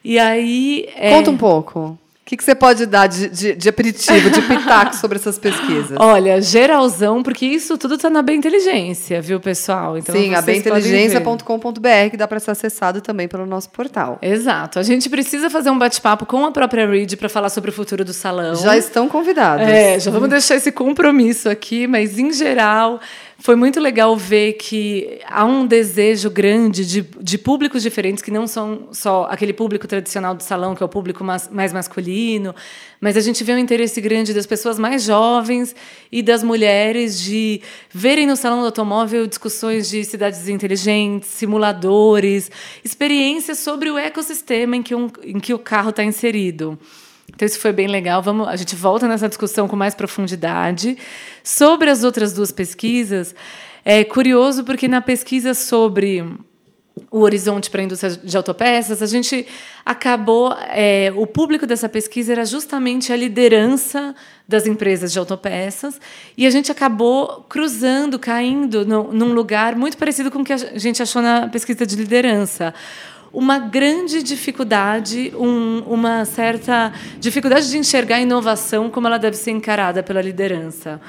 E 0.04 0.18
aí. 0.20 0.88
É... 0.96 1.12
Conta 1.12 1.32
um 1.32 1.38
pouco 1.38 1.98
que, 2.30 2.38
que 2.38 2.44
você 2.44 2.54
pode 2.54 2.86
dar 2.86 3.08
de, 3.08 3.28
de, 3.28 3.56
de 3.56 3.70
aperitivo, 3.70 4.30
de 4.30 4.40
pitaco 4.44 4.96
sobre 4.96 5.18
essas 5.18 5.40
pesquisas? 5.40 5.98
Olha, 6.00 6.40
geralzão, 6.40 7.24
porque 7.24 7.44
isso 7.44 7.76
tudo 7.76 7.96
está 7.96 8.08
na 8.08 8.22
Bem 8.22 8.38
Inteligência, 8.38 9.20
viu, 9.20 9.40
pessoal? 9.40 9.98
Então, 9.98 10.14
Sim, 10.14 10.36
a 10.36 10.42
beminteligencia.com.br, 10.42 12.12
que 12.12 12.16
dá 12.16 12.28
para 12.28 12.40
ser 12.40 12.52
acessado 12.52 13.02
também 13.02 13.28
pelo 13.28 13.48
nosso 13.48 13.72
portal. 13.72 14.20
Exato. 14.22 14.78
A 14.78 14.84
gente 14.84 15.10
precisa 15.10 15.50
fazer 15.50 15.72
um 15.72 15.80
bate-papo 15.80 16.24
com 16.28 16.46
a 16.46 16.52
própria 16.52 16.88
Reed 16.88 17.16
para 17.16 17.30
falar 17.30 17.50
sobre 17.50 17.72
o 17.72 17.74
futuro 17.74 18.06
do 18.06 18.14
salão. 18.14 18.54
Já 18.54 18.78
estão 18.78 19.10
convidados. 19.10 19.68
É, 19.68 20.00
já 20.00 20.12
vamos 20.12 20.30
deixar 20.30 20.56
esse 20.56 20.72
compromisso 20.72 21.50
aqui, 21.50 21.88
mas 21.88 22.20
em 22.20 22.32
geral 22.32 23.00
foi 23.42 23.56
muito 23.56 23.80
legal 23.80 24.18
ver 24.18 24.54
que 24.54 25.20
há 25.26 25.46
um 25.46 25.66
desejo 25.66 26.30
grande 26.30 26.86
de, 26.86 27.02
de 27.02 27.38
públicos 27.38 27.82
diferentes, 27.82 28.22
que 28.22 28.30
não 28.30 28.46
são 28.46 28.90
só 28.92 29.28
aquele 29.32 29.54
público 29.54 29.88
tradicional 29.88 30.36
do 30.36 30.44
salão, 30.44 30.76
que 30.76 30.84
é 30.84 30.86
o 30.86 30.90
público 30.90 31.24
mais, 31.24 31.48
mais 31.48 31.72
masculino, 31.72 32.54
mas 33.00 33.16
a 33.16 33.22
gente 33.22 33.42
vê 33.46 33.54
um 33.54 33.58
interesse 33.58 34.02
grande 34.02 34.34
das 34.34 34.46
pessoas 34.46 34.78
mais 34.78 35.04
jovens 35.04 35.74
e 36.12 36.22
das 36.22 36.44
mulheres 36.44 37.18
de 37.18 37.62
verem 37.90 38.28
no 38.28 38.36
salão 38.36 38.60
do 38.60 38.66
automóvel 38.66 39.26
discussões 39.26 39.90
de 39.90 40.04
cidades 40.04 40.50
inteligentes, 40.50 41.30
simuladores, 41.30 42.52
experiências 42.84 43.60
sobre 43.60 43.90
o 43.90 43.98
ecossistema 43.98 44.76
em 44.76 44.84
que, 44.84 44.94
um, 44.94 45.10
em 45.24 45.40
que 45.40 45.54
o 45.54 45.60
carro 45.60 45.92
está 45.92 46.04
inserido. 46.04 46.78
Então 47.34 47.46
isso 47.46 47.60
foi 47.60 47.72
bem 47.72 47.88
legal. 47.88 48.22
Vamos, 48.22 48.48
a 48.48 48.56
gente 48.56 48.76
volta 48.76 49.08
nessa 49.08 49.28
discussão 49.28 49.68
com 49.68 49.76
mais 49.76 49.96
profundidade. 49.96 50.98
Sobre 51.44 51.90
as 51.90 52.04
outras 52.04 52.34
duas 52.34 52.52
pesquisas, 52.52 53.34
é 53.86 54.04
curioso 54.04 54.64
porque 54.64 54.88
na 54.88 55.02
pesquisa 55.02 55.54
sobre 55.54 56.24
o 57.12 57.22
horizonte 57.22 57.70
para 57.70 57.82
a 57.82 57.84
indústria 57.84 58.12
de 58.12 58.36
autopeças, 58.36 59.02
a 59.02 59.06
gente 59.06 59.46
acabou. 59.86 60.54
É, 60.70 61.12
o 61.16 61.26
público 61.26 61.66
dessa 61.66 61.88
pesquisa 61.88 62.32
era 62.34 62.46
justamente 62.46 63.14
a 63.14 63.16
liderança 63.16 64.14
das 64.48 64.66
empresas 64.68 65.12
de 65.12 65.20
autopeças, 65.20 66.00
e 66.36 66.46
a 66.46 66.50
gente 66.50 66.72
acabou 66.72 67.46
cruzando, 67.48 68.18
caindo 68.20 68.86
no, 68.86 69.14
num 69.14 69.34
lugar 69.34 69.76
muito 69.76 69.98
parecido 69.98 70.30
com 70.32 70.40
o 70.40 70.44
que 70.44 70.54
a 70.54 70.58
gente 70.58 71.02
achou 71.02 71.22
na 71.22 71.48
pesquisa 71.48 71.86
de 71.86 71.96
liderança 71.96 72.74
uma 73.32 73.60
grande 73.60 74.24
dificuldade, 74.24 75.32
um, 75.36 75.80
uma 75.88 76.26
certa 76.26 76.92
dificuldade 77.20 77.70
de 77.70 77.78
enxergar 77.78 78.18
a 78.18 78.22
inovação 78.22 78.90
como 78.90 79.08
ela 79.08 79.18
deve 79.20 79.38
ser 79.38 79.52
encarada 79.52 80.02
pela 80.02 80.22
liderança. 80.22 81.00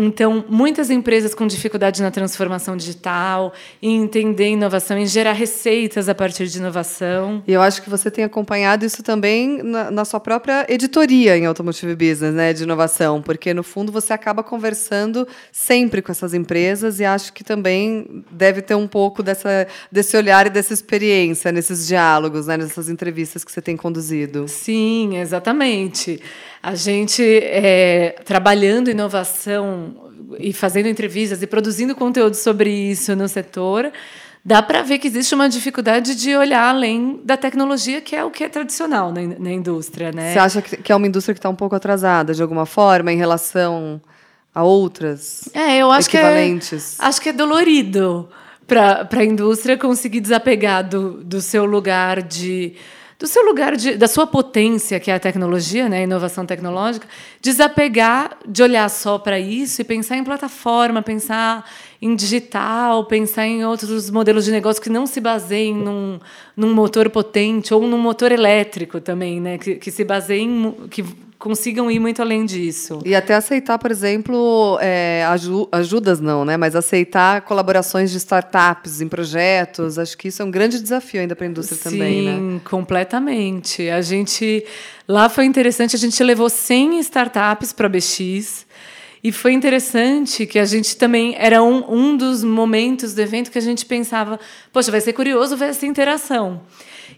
Então, 0.00 0.44
muitas 0.48 0.90
empresas 0.90 1.34
com 1.34 1.44
dificuldade 1.44 2.00
na 2.00 2.10
transformação 2.10 2.76
digital, 2.76 3.52
em 3.82 4.00
entender 4.00 4.48
inovação, 4.50 4.96
em 4.96 5.06
gerar 5.06 5.32
receitas 5.32 6.08
a 6.08 6.14
partir 6.14 6.46
de 6.46 6.58
inovação. 6.58 7.42
E 7.46 7.52
eu 7.52 7.60
acho 7.60 7.82
que 7.82 7.90
você 7.90 8.08
tem 8.08 8.22
acompanhado 8.22 8.84
isso 8.84 9.02
também 9.02 9.60
na, 9.60 9.90
na, 9.90 10.04
sua 10.04 10.20
própria 10.20 10.64
editoria 10.68 11.36
em 11.36 11.46
Automotive 11.46 11.96
Business, 11.96 12.32
né, 12.32 12.52
de 12.52 12.62
inovação, 12.62 13.20
porque 13.20 13.52
no 13.52 13.64
fundo 13.64 13.90
você 13.90 14.12
acaba 14.12 14.44
conversando 14.44 15.26
sempre 15.50 16.00
com 16.00 16.12
essas 16.12 16.32
empresas 16.32 17.00
e 17.00 17.04
acho 17.04 17.32
que 17.32 17.42
também 17.42 18.24
deve 18.30 18.62
ter 18.62 18.76
um 18.76 18.86
pouco 18.86 19.20
dessa, 19.20 19.66
desse 19.90 20.16
olhar 20.16 20.46
e 20.46 20.50
dessa 20.50 20.72
experiência 20.72 21.50
nesses 21.50 21.88
diálogos, 21.88 22.46
né, 22.46 22.56
nessas 22.56 22.88
entrevistas 22.88 23.42
que 23.42 23.50
você 23.50 23.60
tem 23.60 23.76
conduzido. 23.76 24.46
Sim, 24.46 25.18
exatamente. 25.18 26.20
A 26.62 26.74
gente, 26.74 27.22
é, 27.22 28.16
trabalhando 28.24 28.90
inovação 28.90 29.87
e 30.38 30.52
fazendo 30.52 30.88
entrevistas 30.88 31.42
e 31.42 31.46
produzindo 31.46 31.94
conteúdo 31.94 32.34
sobre 32.34 32.70
isso 32.70 33.14
no 33.16 33.28
setor, 33.28 33.90
dá 34.44 34.62
para 34.62 34.82
ver 34.82 34.98
que 34.98 35.08
existe 35.08 35.34
uma 35.34 35.48
dificuldade 35.48 36.14
de 36.14 36.36
olhar 36.36 36.68
além 36.68 37.20
da 37.24 37.36
tecnologia, 37.36 38.00
que 38.00 38.14
é 38.14 38.24
o 38.24 38.30
que 38.30 38.44
é 38.44 38.48
tradicional 38.48 39.12
na, 39.12 39.20
na 39.38 39.52
indústria. 39.52 40.12
Né? 40.12 40.32
Você 40.32 40.38
acha 40.38 40.62
que 40.62 40.92
é 40.92 40.96
uma 40.96 41.06
indústria 41.06 41.34
que 41.34 41.38
está 41.38 41.48
um 41.48 41.54
pouco 41.54 41.74
atrasada, 41.74 42.34
de 42.34 42.42
alguma 42.42 42.66
forma, 42.66 43.12
em 43.12 43.16
relação 43.16 44.00
a 44.54 44.62
outras 44.62 45.48
é, 45.54 45.78
eu 45.78 45.90
acho 45.90 46.08
equivalentes? 46.08 46.96
Que 46.96 47.02
é, 47.02 47.06
acho 47.06 47.20
que 47.20 47.28
é 47.28 47.32
dolorido 47.32 48.28
para 48.66 49.08
a 49.10 49.24
indústria 49.24 49.78
conseguir 49.78 50.20
desapegar 50.20 50.86
do, 50.86 51.24
do 51.24 51.40
seu 51.40 51.64
lugar 51.64 52.22
de 52.22 52.74
do 53.18 53.26
seu 53.26 53.44
lugar 53.44 53.74
de, 53.74 53.96
da 53.96 54.06
sua 54.06 54.26
potência, 54.26 55.00
que 55.00 55.10
é 55.10 55.14
a 55.14 55.18
tecnologia, 55.18 55.88
né, 55.88 55.98
a 55.98 56.02
inovação 56.02 56.46
tecnológica, 56.46 57.06
desapegar 57.42 58.38
de 58.46 58.62
olhar 58.62 58.88
só 58.88 59.18
para 59.18 59.40
isso 59.40 59.80
e 59.80 59.84
pensar 59.84 60.16
em 60.16 60.22
plataforma, 60.22 61.02
pensar 61.02 61.68
em 62.00 62.14
digital, 62.14 63.04
pensar 63.06 63.44
em 63.44 63.64
outros 63.64 64.08
modelos 64.08 64.44
de 64.44 64.52
negócio 64.52 64.80
que 64.80 64.88
não 64.88 65.04
se 65.04 65.20
baseiem 65.20 65.74
num, 65.74 66.20
num 66.56 66.72
motor 66.72 67.10
potente 67.10 67.74
ou 67.74 67.82
num 67.88 67.98
motor 67.98 68.30
elétrico 68.30 69.00
também, 69.00 69.40
né, 69.40 69.58
que, 69.58 69.74
que 69.74 69.90
se 69.90 70.04
baseiem 70.04 70.76
que 70.88 71.04
consigam 71.38 71.90
ir 71.90 72.00
muito 72.00 72.20
além 72.20 72.44
disso. 72.44 73.00
E 73.04 73.14
até 73.14 73.34
aceitar, 73.34 73.78
por 73.78 73.90
exemplo, 73.90 74.78
é, 74.80 75.24
ajudas 75.70 76.20
não, 76.20 76.44
né? 76.44 76.56
Mas 76.56 76.74
aceitar 76.74 77.42
colaborações 77.42 78.10
de 78.10 78.16
startups 78.16 79.00
em 79.00 79.08
projetos. 79.08 79.98
Acho 79.98 80.18
que 80.18 80.28
isso 80.28 80.42
é 80.42 80.44
um 80.44 80.50
grande 80.50 80.80
desafio 80.80 81.20
ainda 81.20 81.36
para 81.36 81.46
a 81.46 81.48
indústria 81.48 81.78
Sim, 81.78 81.90
também, 81.90 82.22
né? 82.22 82.32
Sim, 82.34 82.60
completamente. 82.64 83.88
A 83.88 84.02
gente 84.02 84.64
lá 85.06 85.28
foi 85.28 85.44
interessante. 85.44 85.94
A 85.94 85.98
gente 85.98 86.22
levou 86.24 86.50
100 86.50 86.98
startups 87.00 87.72
para 87.72 87.86
a 87.86 87.90
BX. 87.90 88.66
E 89.22 89.32
foi 89.32 89.52
interessante 89.52 90.46
que 90.46 90.58
a 90.58 90.64
gente 90.64 90.96
também 90.96 91.34
era 91.38 91.62
um, 91.62 91.84
um 91.92 92.16
dos 92.16 92.44
momentos 92.44 93.14
do 93.14 93.20
evento 93.20 93.50
que 93.50 93.58
a 93.58 93.62
gente 93.62 93.84
pensava, 93.84 94.38
poxa, 94.72 94.92
vai 94.92 95.00
ser 95.00 95.12
curioso 95.12 95.56
ver 95.56 95.66
essa 95.66 95.86
interação. 95.86 96.62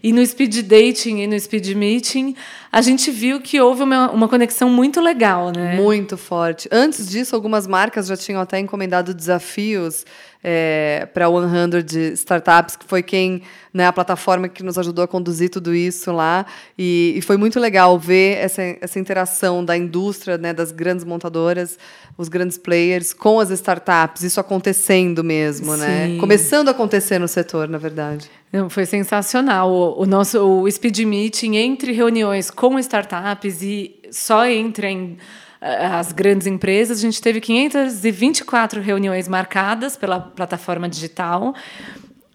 E 0.03 0.11
no 0.11 0.25
speed 0.25 0.63
dating 0.63 1.21
e 1.21 1.27
no 1.27 1.39
speed 1.39 1.75
meeting, 1.75 2.35
a 2.71 2.81
gente 2.81 3.11
viu 3.11 3.39
que 3.39 3.61
houve 3.61 3.83
uma, 3.83 4.09
uma 4.11 4.27
conexão 4.27 4.69
muito 4.69 4.99
legal, 4.99 5.51
né? 5.55 5.75
Muito 5.75 6.17
forte. 6.17 6.67
Antes 6.71 7.07
disso, 7.07 7.35
algumas 7.35 7.67
marcas 7.67 8.07
já 8.07 8.17
tinham 8.17 8.41
até 8.41 8.59
encomendado 8.59 9.13
desafios 9.13 10.05
é, 10.43 11.07
para 11.13 11.27
100 11.27 12.13
Startups, 12.13 12.75
que 12.75 12.85
foi 12.85 13.03
quem, 13.03 13.43
né, 13.73 13.85
a 13.85 13.93
plataforma 13.93 14.49
que 14.49 14.63
nos 14.63 14.77
ajudou 14.77 15.03
a 15.03 15.07
conduzir 15.07 15.49
tudo 15.49 15.73
isso 15.73 16.11
lá. 16.11 16.45
E, 16.77 17.13
e 17.15 17.21
foi 17.21 17.37
muito 17.37 17.59
legal 17.59 17.97
ver 17.99 18.37
essa, 18.37 18.61
essa 18.81 18.99
interação 18.99 19.63
da 19.63 19.77
indústria, 19.77 20.37
né, 20.37 20.53
das 20.53 20.71
grandes 20.71 21.05
montadoras, 21.05 21.77
os 22.17 22.27
grandes 22.27 22.57
players, 22.57 23.13
com 23.13 23.39
as 23.39 23.51
startups, 23.51 24.23
isso 24.23 24.39
acontecendo 24.39 25.23
mesmo, 25.23 25.77
né? 25.77 26.07
Sim. 26.07 26.13
né? 26.13 26.19
Começando 26.19 26.67
a 26.69 26.71
acontecer 26.71 27.19
no 27.19 27.27
setor, 27.27 27.67
na 27.67 27.77
verdade. 27.77 28.29
Não, 28.51 28.69
foi 28.69 28.85
sensacional. 28.85 29.69
O, 29.71 30.01
o, 30.01 30.05
nosso 30.05 30.39
o 30.39 30.69
speed 30.69 30.99
meeting 30.99 31.55
entre 31.55 31.91
reuniões 31.91 32.51
com 32.51 32.77
startups 32.79 33.61
e 33.61 33.95
só 34.11 34.45
entre 34.45 34.87
em, 34.87 35.17
as 35.61 36.11
grandes 36.11 36.47
empresas, 36.47 36.97
a 36.97 37.01
gente 37.01 37.21
teve 37.21 37.39
524 37.39 38.81
reuniões 38.81 39.27
marcadas 39.27 39.95
pela 39.95 40.19
plataforma 40.19 40.89
digital. 40.89 41.53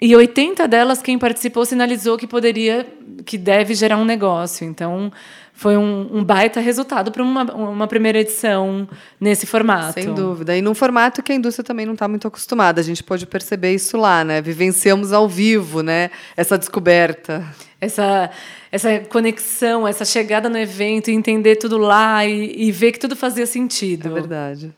E 0.00 0.14
80 0.14 0.68
delas, 0.68 1.02
quem 1.02 1.18
participou 1.18 1.64
sinalizou 1.64 2.16
que 2.16 2.26
poderia, 2.26 2.86
que 3.24 3.36
deve 3.36 3.74
gerar 3.74 3.96
um 3.96 4.04
negócio. 4.04 4.64
Então, 4.64 5.10
foi 5.56 5.74
um, 5.74 6.18
um 6.18 6.22
baita 6.22 6.60
resultado 6.60 7.10
para 7.10 7.22
uma, 7.22 7.42
uma 7.54 7.86
primeira 7.88 8.20
edição 8.20 8.86
nesse 9.18 9.46
formato. 9.46 9.94
Sem 9.94 10.12
dúvida. 10.12 10.54
E 10.54 10.60
num 10.60 10.74
formato 10.74 11.22
que 11.22 11.32
a 11.32 11.34
indústria 11.34 11.64
também 11.64 11.86
não 11.86 11.94
está 11.94 12.06
muito 12.06 12.28
acostumada. 12.28 12.78
A 12.78 12.84
gente 12.84 13.02
pode 13.02 13.24
perceber 13.24 13.72
isso 13.72 13.96
lá, 13.96 14.22
né? 14.22 14.42
Vivenciamos 14.42 15.14
ao 15.14 15.26
vivo, 15.26 15.82
né? 15.82 16.10
Essa 16.36 16.58
descoberta. 16.58 17.42
Essa, 17.80 18.30
essa 18.70 18.98
conexão, 19.08 19.88
essa 19.88 20.04
chegada 20.04 20.50
no 20.50 20.58
evento, 20.58 21.10
entender 21.10 21.56
tudo 21.56 21.78
lá 21.78 22.26
e, 22.26 22.68
e 22.68 22.70
ver 22.70 22.92
que 22.92 22.98
tudo 22.98 23.16
fazia 23.16 23.46
sentido. 23.46 24.08
É 24.08 24.12
verdade. 24.12 24.74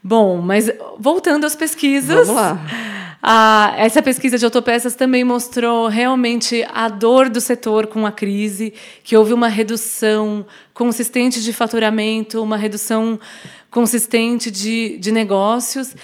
Bom, 0.00 0.40
mas 0.40 0.70
voltando 1.00 1.44
às 1.46 1.56
pesquisas. 1.56 2.28
Vamos 2.28 2.40
lá. 2.40 2.64
A, 3.24 3.74
essa 3.76 4.02
pesquisa 4.02 4.36
de 4.36 4.44
autopeças 4.44 4.96
também 4.96 5.22
mostrou 5.22 5.86
realmente 5.86 6.66
a 6.72 6.88
dor 6.88 7.28
do 7.28 7.40
setor 7.40 7.86
com 7.86 8.04
a 8.04 8.10
crise, 8.10 8.74
que 9.04 9.16
houve 9.16 9.32
uma 9.32 9.46
redução 9.46 10.44
consistente 10.74 11.40
de 11.40 11.52
faturamento, 11.52 12.42
uma 12.42 12.56
redução 12.56 13.20
consistente 13.70 14.50
de, 14.50 14.98
de 14.98 15.12
negócios. 15.12 15.94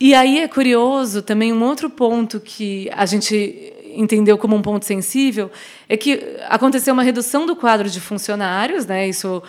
E 0.00 0.14
aí 0.14 0.38
é 0.38 0.46
curioso 0.46 1.20
também 1.20 1.52
um 1.52 1.64
outro 1.64 1.90
ponto 1.90 2.38
que 2.38 2.88
a 2.92 3.06
gente 3.06 3.72
entendeu 3.94 4.38
como 4.38 4.54
um 4.54 4.62
ponto 4.62 4.86
sensível 4.86 5.50
é 5.88 5.96
que 5.96 6.36
aconteceu 6.48 6.94
uma 6.94 7.02
redução 7.02 7.44
do 7.44 7.56
quadro 7.56 7.90
de 7.90 8.00
funcionários, 8.00 8.86
né? 8.86 9.08
Isso, 9.08 9.42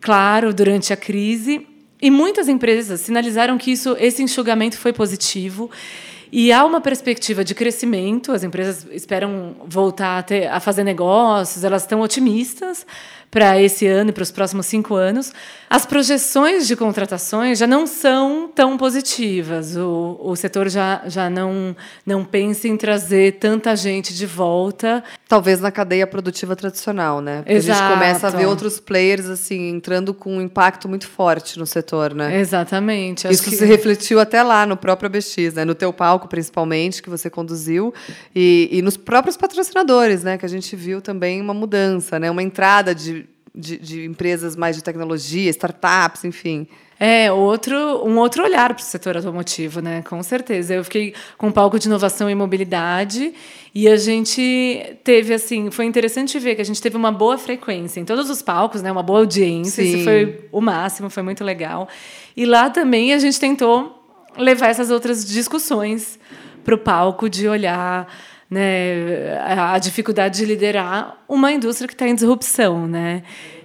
claro, 0.00 0.54
durante 0.54 0.92
a 0.92 0.96
crise, 0.96 1.66
e 2.00 2.10
muitas 2.10 2.48
empresas 2.48 3.00
sinalizaram 3.00 3.58
que 3.58 3.72
isso, 3.72 3.94
esse 3.98 4.22
enxugamento 4.22 4.78
foi 4.78 4.92
positivo. 4.92 5.70
E 6.32 6.52
há 6.52 6.64
uma 6.64 6.80
perspectiva 6.80 7.44
de 7.44 7.54
crescimento, 7.54 8.30
as 8.30 8.44
empresas 8.44 8.86
esperam 8.92 9.56
voltar 9.66 10.18
a, 10.18 10.22
ter, 10.22 10.46
a 10.46 10.60
fazer 10.60 10.84
negócios, 10.84 11.64
elas 11.64 11.82
estão 11.82 12.00
otimistas 12.00 12.86
para 13.30 13.60
esse 13.60 13.86
ano 13.86 14.10
e 14.10 14.12
para 14.12 14.22
os 14.22 14.30
próximos 14.30 14.66
cinco 14.66 14.94
anos, 14.96 15.32
as 15.68 15.86
projeções 15.86 16.66
de 16.66 16.74
contratações 16.74 17.58
já 17.58 17.66
não 17.66 17.86
são 17.86 18.50
tão 18.52 18.76
positivas. 18.76 19.76
O, 19.76 20.18
o 20.20 20.34
setor 20.34 20.68
já, 20.68 21.02
já 21.06 21.30
não, 21.30 21.76
não 22.04 22.24
pensa 22.24 22.66
em 22.66 22.76
trazer 22.76 23.38
tanta 23.38 23.76
gente 23.76 24.12
de 24.12 24.26
volta. 24.26 25.04
Talvez 25.28 25.60
na 25.60 25.70
cadeia 25.70 26.08
produtiva 26.08 26.56
tradicional, 26.56 27.20
né? 27.20 27.42
Porque 27.42 27.52
Exato. 27.52 27.80
a 27.80 27.86
gente 27.86 27.94
começa 27.94 28.26
a 28.26 28.30
ver 28.30 28.46
outros 28.46 28.80
players 28.80 29.26
assim 29.26 29.68
entrando 29.68 30.12
com 30.12 30.38
um 30.38 30.40
impacto 30.40 30.88
muito 30.88 31.06
forte 31.06 31.56
no 31.56 31.66
setor, 31.66 32.12
né? 32.12 32.40
Exatamente. 32.40 33.28
Isso 33.28 33.44
que... 33.44 33.54
se 33.54 33.64
refletiu 33.64 34.18
até 34.18 34.42
lá 34.42 34.66
no 34.66 34.76
próprio 34.76 35.06
ABX, 35.06 35.54
né? 35.54 35.64
No 35.64 35.76
teu 35.76 35.92
palco, 35.92 36.26
principalmente, 36.26 37.00
que 37.00 37.08
você 37.08 37.30
conduziu, 37.30 37.94
e, 38.34 38.68
e 38.72 38.82
nos 38.82 38.96
próprios 38.96 39.36
patrocinadores, 39.36 40.24
né? 40.24 40.36
Que 40.36 40.46
a 40.46 40.48
gente 40.48 40.74
viu 40.74 41.00
também 41.00 41.40
uma 41.40 41.54
mudança, 41.54 42.18
né? 42.18 42.28
Uma 42.28 42.42
entrada 42.42 42.92
de 42.92 43.19
de, 43.54 43.78
de 43.78 44.04
empresas 44.04 44.56
mais 44.56 44.76
de 44.76 44.82
tecnologia, 44.82 45.50
startups, 45.50 46.24
enfim. 46.24 46.66
É, 47.02 47.32
outro, 47.32 47.76
um 48.06 48.18
outro 48.18 48.44
olhar 48.44 48.74
para 48.74 48.82
o 48.82 48.84
setor 48.84 49.16
automotivo, 49.16 49.80
né? 49.80 50.02
Com 50.02 50.22
certeza. 50.22 50.74
Eu 50.74 50.84
fiquei 50.84 51.14
com 51.38 51.48
um 51.48 51.52
palco 51.52 51.78
de 51.78 51.86
inovação 51.88 52.28
e 52.28 52.34
mobilidade 52.34 53.32
e 53.74 53.88
a 53.88 53.96
gente 53.96 54.98
teve, 55.02 55.32
assim, 55.32 55.70
foi 55.70 55.86
interessante 55.86 56.38
ver 56.38 56.56
que 56.56 56.60
a 56.60 56.64
gente 56.64 56.82
teve 56.82 56.98
uma 56.98 57.10
boa 57.10 57.38
frequência 57.38 58.00
em 58.00 58.04
todos 58.04 58.28
os 58.28 58.42
palcos, 58.42 58.82
né? 58.82 58.92
Uma 58.92 59.02
boa 59.02 59.20
audiência. 59.20 59.82
Sim. 59.82 59.94
Isso 59.94 60.04
foi 60.04 60.44
o 60.52 60.60
máximo, 60.60 61.08
foi 61.08 61.22
muito 61.22 61.42
legal. 61.42 61.88
E 62.36 62.44
lá 62.44 62.68
também 62.68 63.14
a 63.14 63.18
gente 63.18 63.40
tentou 63.40 64.04
levar 64.36 64.68
essas 64.68 64.90
outras 64.90 65.24
discussões 65.24 66.18
para 66.62 66.74
o 66.74 66.78
palco 66.78 67.30
de 67.30 67.48
olhar 67.48 68.06
né, 68.50 69.38
a 69.46 69.78
dificuldade 69.78 70.38
de 70.38 70.44
liderar 70.44 71.16
uma 71.28 71.52
indústria 71.52 71.86
que 71.86 71.94
está 71.94 72.08
em 72.08 72.14
disrupção, 72.14 72.86
né? 72.86 73.22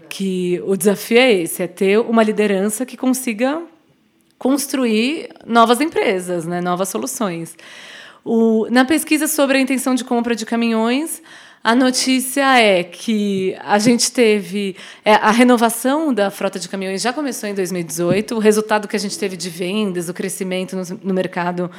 Que 0.07 0.61
o 0.65 0.77
desafio 0.77 1.17
é 1.17 1.33
esse, 1.33 1.63
é 1.63 1.67
ter 1.67 1.99
uma 1.99 2.21
liderança 2.21 2.85
que 2.85 2.95
consiga 2.95 3.63
construir 4.37 5.29
novas 5.45 5.81
empresas, 5.81 6.45
né, 6.45 6.61
novas 6.61 6.89
soluções. 6.89 7.57
O, 8.23 8.67
na 8.69 8.85
pesquisa 8.85 9.27
sobre 9.27 9.57
a 9.57 9.61
intenção 9.61 9.95
de 9.95 10.03
compra 10.03 10.35
de 10.35 10.45
caminhões, 10.45 11.21
a 11.63 11.73
notícia 11.73 12.59
é 12.59 12.83
que 12.83 13.55
a 13.59 13.79
gente 13.79 14.11
teve 14.11 14.75
é, 15.03 15.13
a 15.13 15.31
renovação 15.31 16.13
da 16.13 16.29
frota 16.29 16.59
de 16.59 16.69
caminhões 16.69 17.01
já 17.01 17.11
começou 17.11 17.49
em 17.49 17.55
2018. 17.55 18.35
O 18.35 18.39
resultado 18.39 18.87
que 18.87 18.95
a 18.95 18.99
gente 18.99 19.17
teve 19.17 19.35
de 19.35 19.49
vendas, 19.49 20.07
o 20.07 20.13
crescimento 20.13 20.75
no, 20.75 20.83
no 21.03 21.13
mercado 21.13 21.71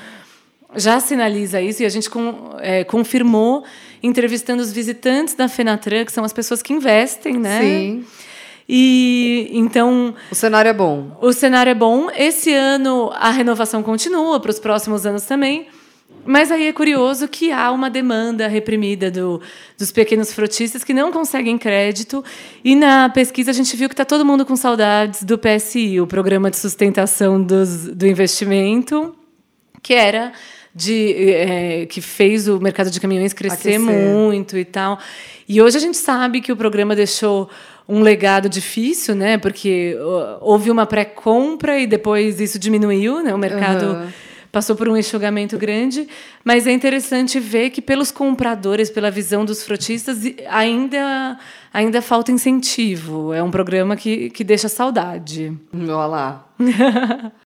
já 0.75 0.99
sinaliza 1.01 1.61
isso 1.61 1.83
e 1.83 1.87
a 1.87 1.89
gente 1.89 2.11
com, 2.11 2.57
é, 2.59 2.85
confirmou 2.85 3.65
entrevistando 4.03 4.63
os 4.63 4.73
visitantes 4.73 5.35
da 5.35 5.49
Fenatran, 5.49 6.05
que 6.05 6.13
são 6.13 6.25
as 6.25 6.33
pessoas 6.33 6.63
que 6.63 6.73
investem, 6.73 7.39
né? 7.39 7.61
Sim. 7.61 8.05
E 8.69 9.49
então. 9.53 10.15
O 10.31 10.35
cenário 10.35 10.69
é 10.69 10.75
bom. 10.75 11.17
O 11.21 11.33
cenário 11.33 11.71
é 11.71 11.75
bom. 11.75 12.09
Esse 12.17 12.53
ano 12.53 13.11
a 13.15 13.31
renovação 13.31 13.83
continua, 13.83 14.41
para 14.41 14.51
os 14.51 14.59
próximos 14.59 15.07
anos 15.07 15.25
também. 15.25 15.69
Mas 16.25 16.51
aí 16.51 16.67
é 16.67 16.73
curioso 16.73 17.29
que 17.29 17.53
há 17.53 17.71
uma 17.71 17.89
demanda 17.89 18.49
reprimida 18.49 19.11
do, 19.11 19.41
dos 19.79 19.93
pequenos 19.93 20.33
frotistas 20.33 20.83
que 20.83 20.93
não 20.93 21.13
conseguem 21.13 21.57
crédito. 21.57 22.25
E 22.65 22.75
na 22.75 23.09
pesquisa 23.09 23.53
a 23.53 23.55
gente 23.55 23.77
viu 23.77 23.89
que 23.89 23.93
está 23.93 24.05
todo 24.05 24.25
mundo 24.25 24.45
com 24.45 24.57
saudades 24.57 25.23
do 25.23 25.39
PSI, 25.39 26.01
o 26.01 26.07
Programa 26.07 26.51
de 26.51 26.57
Sustentação 26.57 27.41
dos, 27.41 27.87
do 27.87 28.07
Investimento, 28.07 29.15
que 29.81 29.95
era 29.95 30.33
de, 30.77 31.15
é, 31.33 31.87
que 31.87 32.03
fez 32.03 32.47
o 32.47 32.61
mercado 32.61 32.91
de 32.91 33.01
caminhões 33.01 33.33
crescer 33.33 33.79
muito 33.79 34.59
e 34.59 34.65
tal. 34.65 34.99
E 35.49 35.63
hoje 35.63 35.79
a 35.79 35.81
gente 35.81 35.97
sabe 35.97 36.43
que 36.43 36.53
o 36.53 36.57
programa 36.57 36.95
deixou 36.95 37.49
um 37.89 38.03
legado 38.03 38.47
difícil, 38.47 39.15
né? 39.15 39.39
Porque 39.39 39.97
houve 40.43 40.71
uma 40.71 40.85
pré-compra 40.85 41.79
e 41.79 41.87
depois 41.87 42.41
isso 42.41 42.59
diminuiu, 42.59 43.23
né? 43.23 43.35
O 43.35 43.39
mercado 43.39 43.87
uhum. 43.87 44.09
passou 44.53 44.77
por 44.77 44.87
um 44.87 44.99
enxugamento 44.99 45.57
grande, 45.57 46.07
mas 46.45 46.67
é 46.67 46.73
interessante 46.73 47.41
ver 47.41 47.71
que 47.71 47.81
pelos 47.81 48.11
compradores, 48.11 48.91
pela 48.91 49.11
visão 49.11 49.47
dos 49.47 49.63
frotistas, 49.63 50.19
ainda 50.47 51.39
ainda 51.73 52.03
falta 52.03 52.31
incentivo. 52.31 53.33
É 53.33 53.43
um 53.43 53.51
programa 53.51 53.97
que, 53.97 54.29
que 54.29 54.45
deixa 54.45 54.69
saudade. 54.69 55.57
Olha 55.73 56.07
lá. 56.07 56.47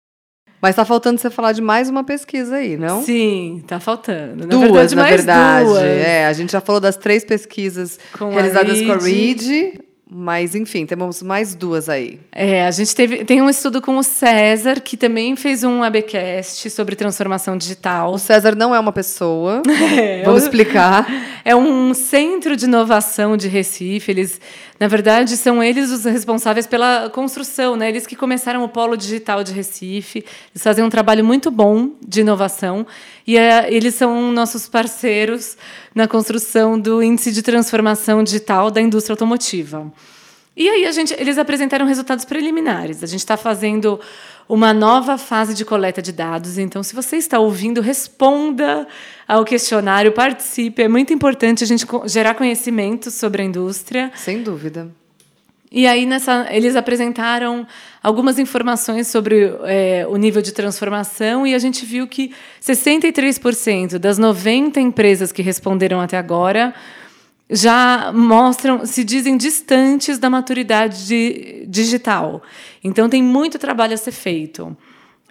Mas 0.61 0.75
tá 0.75 0.85
faltando 0.85 1.21
você 1.21 1.31
falar 1.31 1.53
de 1.53 1.63
mais 1.63 1.89
uma 1.89 2.03
pesquisa 2.03 2.57
aí, 2.57 2.77
não? 2.77 3.03
Sim, 3.03 3.63
tá 3.67 3.79
faltando. 3.79 4.47
Na 4.47 4.47
duas, 4.47 4.93
verdade, 4.93 4.97
na 4.97 5.05
verdade. 5.05 5.69
Duas. 5.69 5.83
É, 5.83 6.27
a 6.27 6.33
gente 6.33 6.53
já 6.53 6.61
falou 6.61 6.81
das 6.81 6.97
três 6.97 7.25
pesquisas 7.25 7.99
com 8.19 8.31
realizadas 8.31 8.81
a 8.81 8.85
com 8.85 8.93
a 8.93 8.99
Reed. 8.99 9.79
Mas, 10.11 10.55
enfim, 10.55 10.87
temos 10.87 11.23
mais 11.23 11.55
duas 11.55 11.87
aí. 11.87 12.19
É, 12.33 12.65
a 12.65 12.71
gente 12.71 12.97
teve, 12.97 13.27
tem 13.27 13.43
um 13.43 13.51
estudo 13.51 13.83
com 13.83 13.99
o 13.99 14.03
César, 14.03 14.81
que 14.81 14.97
também 14.97 15.37
fez 15.37 15.63
um 15.65 15.83
ABcast 15.83 16.71
sobre 16.71 16.97
transformação 16.97 17.59
digital. 17.59 18.15
O 18.15 18.19
César 18.19 18.55
não 18.55 18.75
é 18.75 18.81
uma 18.81 18.93
pessoa. 18.93 19.63
É, 19.99 20.23
Vamos 20.23 20.45
explicar. 20.45 21.07
É 21.45 21.57
um 21.57 21.93
centro 21.93 22.57
de 22.57 22.67
inovação 22.67 23.37
de 23.37 23.49
Recife. 23.49 24.11
Eles, 24.11 24.41
na 24.81 24.87
verdade, 24.87 25.37
são 25.37 25.63
eles 25.63 25.91
os 25.91 26.05
responsáveis 26.05 26.67
pela 26.67 27.11
construção, 27.11 27.75
né? 27.75 27.89
Eles 27.89 28.07
que 28.07 28.15
começaram 28.15 28.63
o 28.63 28.69
Polo 28.69 28.97
Digital 28.97 29.43
de 29.43 29.53
Recife. 29.53 30.19
Eles 30.19 30.63
fazem 30.63 30.85
um 30.85 30.89
trabalho 30.89 31.25
muito 31.25 31.51
bom 31.51 31.91
de 32.07 32.21
inovação. 32.21 32.87
E 33.27 33.37
é, 33.37 33.73
eles 33.73 33.97
são 33.97 34.31
nossos 34.31 34.69
parceiros 34.69 35.57
na 35.93 36.07
construção 36.07 36.79
do 36.79 37.03
índice 37.03 37.33
de 37.33 37.43
transformação 37.43 38.23
digital 38.23 38.71
da 38.71 38.81
indústria 38.81 39.15
automotiva. 39.15 39.93
E 40.59 40.69
aí 40.69 40.85
a 40.87 40.91
gente, 40.91 41.15
eles 41.17 41.39
apresentaram 41.39 41.87
resultados 41.87 42.25
preliminares. 42.25 43.05
A 43.05 43.07
gente 43.07 43.21
está 43.21 43.37
fazendo 43.37 44.01
uma 44.49 44.75
nova 44.75 45.17
fase 45.17 45.55
de 45.55 45.65
coleta 45.65 46.03
de 46.03 46.11
dados. 46.11 46.59
Então, 46.59 46.83
se 46.83 46.97
você 46.97 47.17
está 47.17 47.39
ouvindo, 47.39 47.81
responda 47.81 48.89
ao 49.29 49.45
questionário, 49.45 50.11
participe. 50.11 50.83
É 50.83 50.89
muito 50.89 51.13
importante 51.13 51.63
a 51.63 51.67
gente 51.67 51.87
gerar 52.07 52.35
conhecimento 52.35 53.09
sobre 53.09 53.43
a 53.43 53.45
indústria. 53.45 54.11
Sem 54.17 54.43
dúvida. 54.43 54.91
E 55.71 55.87
aí 55.87 56.05
nessa, 56.07 56.49
eles 56.51 56.75
apresentaram 56.75 57.65
algumas 58.03 58.37
informações 58.41 59.07
sobre 59.07 59.55
é, 59.63 60.07
o 60.09 60.17
nível 60.17 60.43
de 60.43 60.51
transformação 60.51 61.47
e 61.47 61.55
a 61.55 61.59
gente 61.59 61.87
viu 61.87 62.09
que 62.09 62.35
63% 62.61 63.99
das 63.99 64.19
90 64.19 64.81
empresas 64.81 65.31
que 65.31 65.43
responderam 65.43 66.01
até 66.01 66.17
agora 66.17 66.75
já 67.51 68.13
mostram, 68.15 68.85
se 68.85 69.03
dizem 69.03 69.37
distantes 69.37 70.19
da 70.19 70.29
maturidade 70.29 71.07
de, 71.07 71.65
digital. 71.67 72.43
Então 72.85 73.09
tem 73.09 73.23
muito 73.23 73.59
trabalho 73.59 73.95
a 73.95 73.97
ser 73.97 74.13
feito. 74.13 74.77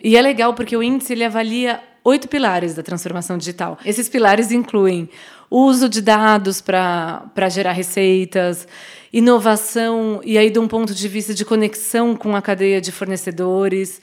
E 0.03 0.15
é 0.15 0.21
legal 0.21 0.53
porque 0.53 0.75
o 0.75 0.81
índice 0.81 1.13
ele 1.13 1.23
avalia 1.23 1.81
oito 2.03 2.27
pilares 2.27 2.73
da 2.73 2.81
transformação 2.81 3.37
digital. 3.37 3.77
Esses 3.85 4.07
pilares 4.09 4.51
incluem 4.51 5.09
o 5.49 5.63
uso 5.65 5.87
de 5.87 6.01
dados 6.01 6.61
para 6.61 7.49
gerar 7.49 7.71
receitas, 7.71 8.67
inovação, 9.11 10.21
e 10.23 10.37
aí 10.37 10.49
de 10.49 10.59
um 10.59 10.67
ponto 10.67 10.93
de 10.93 11.07
vista 11.07 11.33
de 11.33 11.45
conexão 11.45 12.15
com 12.15 12.35
a 12.35 12.41
cadeia 12.41 12.81
de 12.81 12.91
fornecedores, 12.91 14.01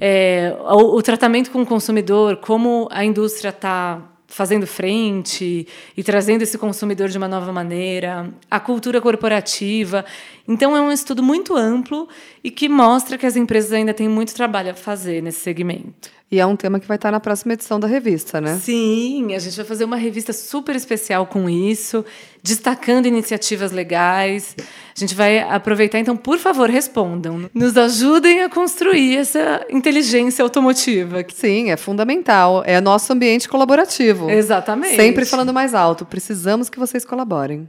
é, 0.00 0.56
o, 0.60 0.96
o 0.96 1.02
tratamento 1.02 1.50
com 1.50 1.62
o 1.62 1.66
consumidor, 1.66 2.36
como 2.36 2.88
a 2.90 3.04
indústria 3.04 3.50
está 3.50 4.13
fazendo 4.34 4.66
frente 4.66 5.64
e 5.96 6.02
trazendo 6.02 6.42
esse 6.42 6.58
consumidor 6.58 7.08
de 7.08 7.16
uma 7.16 7.28
nova 7.28 7.52
maneira, 7.52 8.34
a 8.50 8.58
cultura 8.58 9.00
corporativa. 9.00 10.04
Então, 10.48 10.76
é 10.76 10.80
um 10.80 10.90
estudo 10.90 11.22
muito 11.22 11.56
amplo 11.56 12.08
e 12.42 12.50
que 12.50 12.68
mostra 12.68 13.16
que 13.16 13.26
as 13.26 13.36
empresas 13.36 13.72
ainda 13.72 13.94
têm 13.94 14.08
muito 14.08 14.34
trabalho 14.34 14.72
a 14.72 14.74
fazer 14.74 15.22
nesse 15.22 15.38
segmento. 15.38 16.10
E 16.34 16.40
é 16.40 16.44
um 16.44 16.56
tema 16.56 16.80
que 16.80 16.88
vai 16.88 16.96
estar 16.96 17.12
na 17.12 17.20
próxima 17.20 17.52
edição 17.52 17.78
da 17.78 17.86
revista, 17.86 18.40
né? 18.40 18.58
Sim, 18.60 19.36
a 19.36 19.38
gente 19.38 19.54
vai 19.56 19.64
fazer 19.64 19.84
uma 19.84 19.94
revista 19.94 20.32
super 20.32 20.74
especial 20.74 21.26
com 21.26 21.48
isso, 21.48 22.04
destacando 22.42 23.06
iniciativas 23.06 23.70
legais. 23.70 24.56
A 24.58 24.98
gente 24.98 25.14
vai 25.14 25.38
aproveitar, 25.38 26.00
então, 26.00 26.16
por 26.16 26.36
favor, 26.40 26.68
respondam. 26.68 27.48
Nos 27.54 27.76
ajudem 27.76 28.42
a 28.42 28.48
construir 28.48 29.16
essa 29.16 29.64
inteligência 29.70 30.42
automotiva. 30.42 31.24
Sim, 31.32 31.70
é 31.70 31.76
fundamental. 31.76 32.64
É 32.66 32.80
nosso 32.80 33.12
ambiente 33.12 33.48
colaborativo. 33.48 34.28
Exatamente. 34.28 34.96
Sempre 34.96 35.24
falando 35.24 35.54
mais 35.54 35.72
alto. 35.72 36.04
Precisamos 36.04 36.68
que 36.68 36.80
vocês 36.80 37.04
colaborem. 37.04 37.68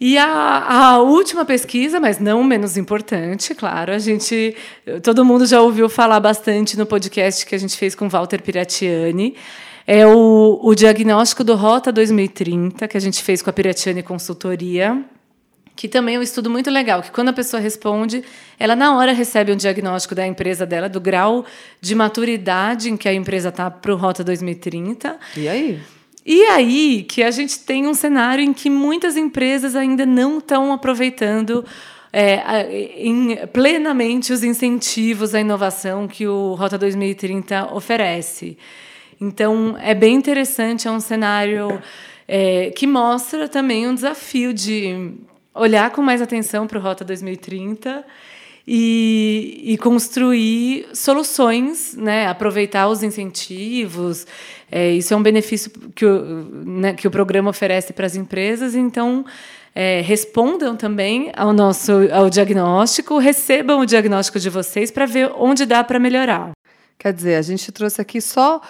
E 0.00 0.16
a, 0.16 0.94
a, 0.94 0.98
última 1.02 1.44
pesquisa, 1.44 2.00
mas 2.00 2.18
não 2.18 2.42
menos 2.42 2.78
importante, 2.78 3.54
claro, 3.54 3.92
a 3.92 3.98
gente. 3.98 4.56
Todo 5.02 5.26
mundo 5.26 5.44
já 5.44 5.60
ouviu 5.60 5.90
falar 5.90 6.18
bastante 6.18 6.78
no 6.78 6.86
podcast 6.86 7.44
que 7.44 7.54
a 7.54 7.58
gente 7.58 7.76
fez 7.76 7.94
com 7.94 8.08
Walter 8.08 8.40
Piratiani. 8.40 9.36
é 9.86 10.06
o, 10.06 10.58
o 10.62 10.74
diagnóstico 10.74 11.44
do 11.44 11.54
Rota 11.54 11.92
2030, 11.92 12.88
que 12.88 12.96
a 12.96 13.00
gente 13.00 13.22
fez 13.22 13.42
com 13.42 13.50
a 13.50 13.52
Piratiane 13.52 14.02
Consultoria, 14.02 15.04
que 15.76 15.86
também 15.86 16.14
é 16.16 16.18
um 16.18 16.22
estudo 16.22 16.48
muito 16.48 16.70
legal, 16.70 17.02
que 17.02 17.10
quando 17.10 17.28
a 17.28 17.32
pessoa 17.34 17.60
responde, 17.60 18.24
ela 18.58 18.74
na 18.74 18.96
hora 18.96 19.12
recebe 19.12 19.52
um 19.52 19.56
diagnóstico 19.56 20.14
da 20.14 20.26
empresa 20.26 20.64
dela, 20.64 20.88
do 20.88 21.00
grau 21.00 21.44
de 21.78 21.94
maturidade 21.94 22.90
em 22.90 22.96
que 22.96 23.08
a 23.08 23.12
empresa 23.12 23.50
está 23.50 23.70
para 23.70 23.92
o 23.92 23.96
Rota 23.96 24.24
2030. 24.24 25.18
E 25.36 25.46
aí? 25.46 25.78
E 26.24 26.42
aí 26.44 27.04
que 27.08 27.22
a 27.22 27.30
gente 27.30 27.60
tem 27.60 27.86
um 27.86 27.94
cenário 27.94 28.44
em 28.44 28.52
que 28.52 28.68
muitas 28.68 29.16
empresas 29.16 29.74
ainda 29.74 30.04
não 30.04 30.38
estão 30.38 30.72
aproveitando 30.72 31.64
é, 32.12 32.96
em, 32.96 33.36
plenamente 33.52 34.32
os 34.32 34.42
incentivos 34.42 35.34
à 35.34 35.40
inovação 35.40 36.06
que 36.06 36.26
o 36.26 36.54
Rota 36.54 36.76
2030 36.76 37.72
oferece. 37.72 38.58
Então, 39.20 39.76
é 39.80 39.94
bem 39.94 40.14
interessante, 40.14 40.88
é 40.88 40.90
um 40.90 41.00
cenário 41.00 41.80
é, 42.26 42.70
que 42.70 42.86
mostra 42.86 43.48
também 43.48 43.86
um 43.86 43.94
desafio 43.94 44.52
de 44.52 45.12
olhar 45.54 45.90
com 45.90 46.02
mais 46.02 46.22
atenção 46.22 46.66
para 46.66 46.78
o 46.78 46.80
Rota 46.80 47.04
2030 47.04 48.04
e, 48.66 49.62
e, 49.64 49.78
construir 49.78 50.86
soluções, 50.92 51.94
né? 51.96 52.26
aproveitar 52.26 52.88
os 52.88 53.02
incentivos. 53.02 54.26
É, 54.70 54.90
isso 54.90 55.12
é 55.12 55.16
um 55.16 55.22
benefício 55.22 55.70
que 55.94 56.04
o, 56.04 56.44
né, 56.64 56.92
que 56.92 57.08
o 57.08 57.10
programa 57.10 57.50
oferece 57.50 57.92
para 57.92 58.06
as 58.06 58.14
empresas. 58.14 58.74
Então, 58.74 59.24
é, 59.74 60.00
respondam 60.00 60.76
também 60.76 61.32
ao 61.36 61.52
nosso 61.52 61.92
ao 62.12 62.28
diagnóstico, 62.28 63.18
recebam 63.18 63.80
o 63.80 63.86
diagnóstico 63.86 64.38
de 64.38 64.50
vocês 64.50 64.90
para 64.90 65.06
ver 65.06 65.32
onde 65.36 65.64
dá 65.64 65.82
para 65.82 65.98
melhorar. 65.98 66.50
Quer 66.98 67.12
dizer, 67.12 67.36
a 67.36 67.42
gente 67.42 67.70
trouxe 67.72 68.00
aqui 68.00 68.20
só 68.20 68.60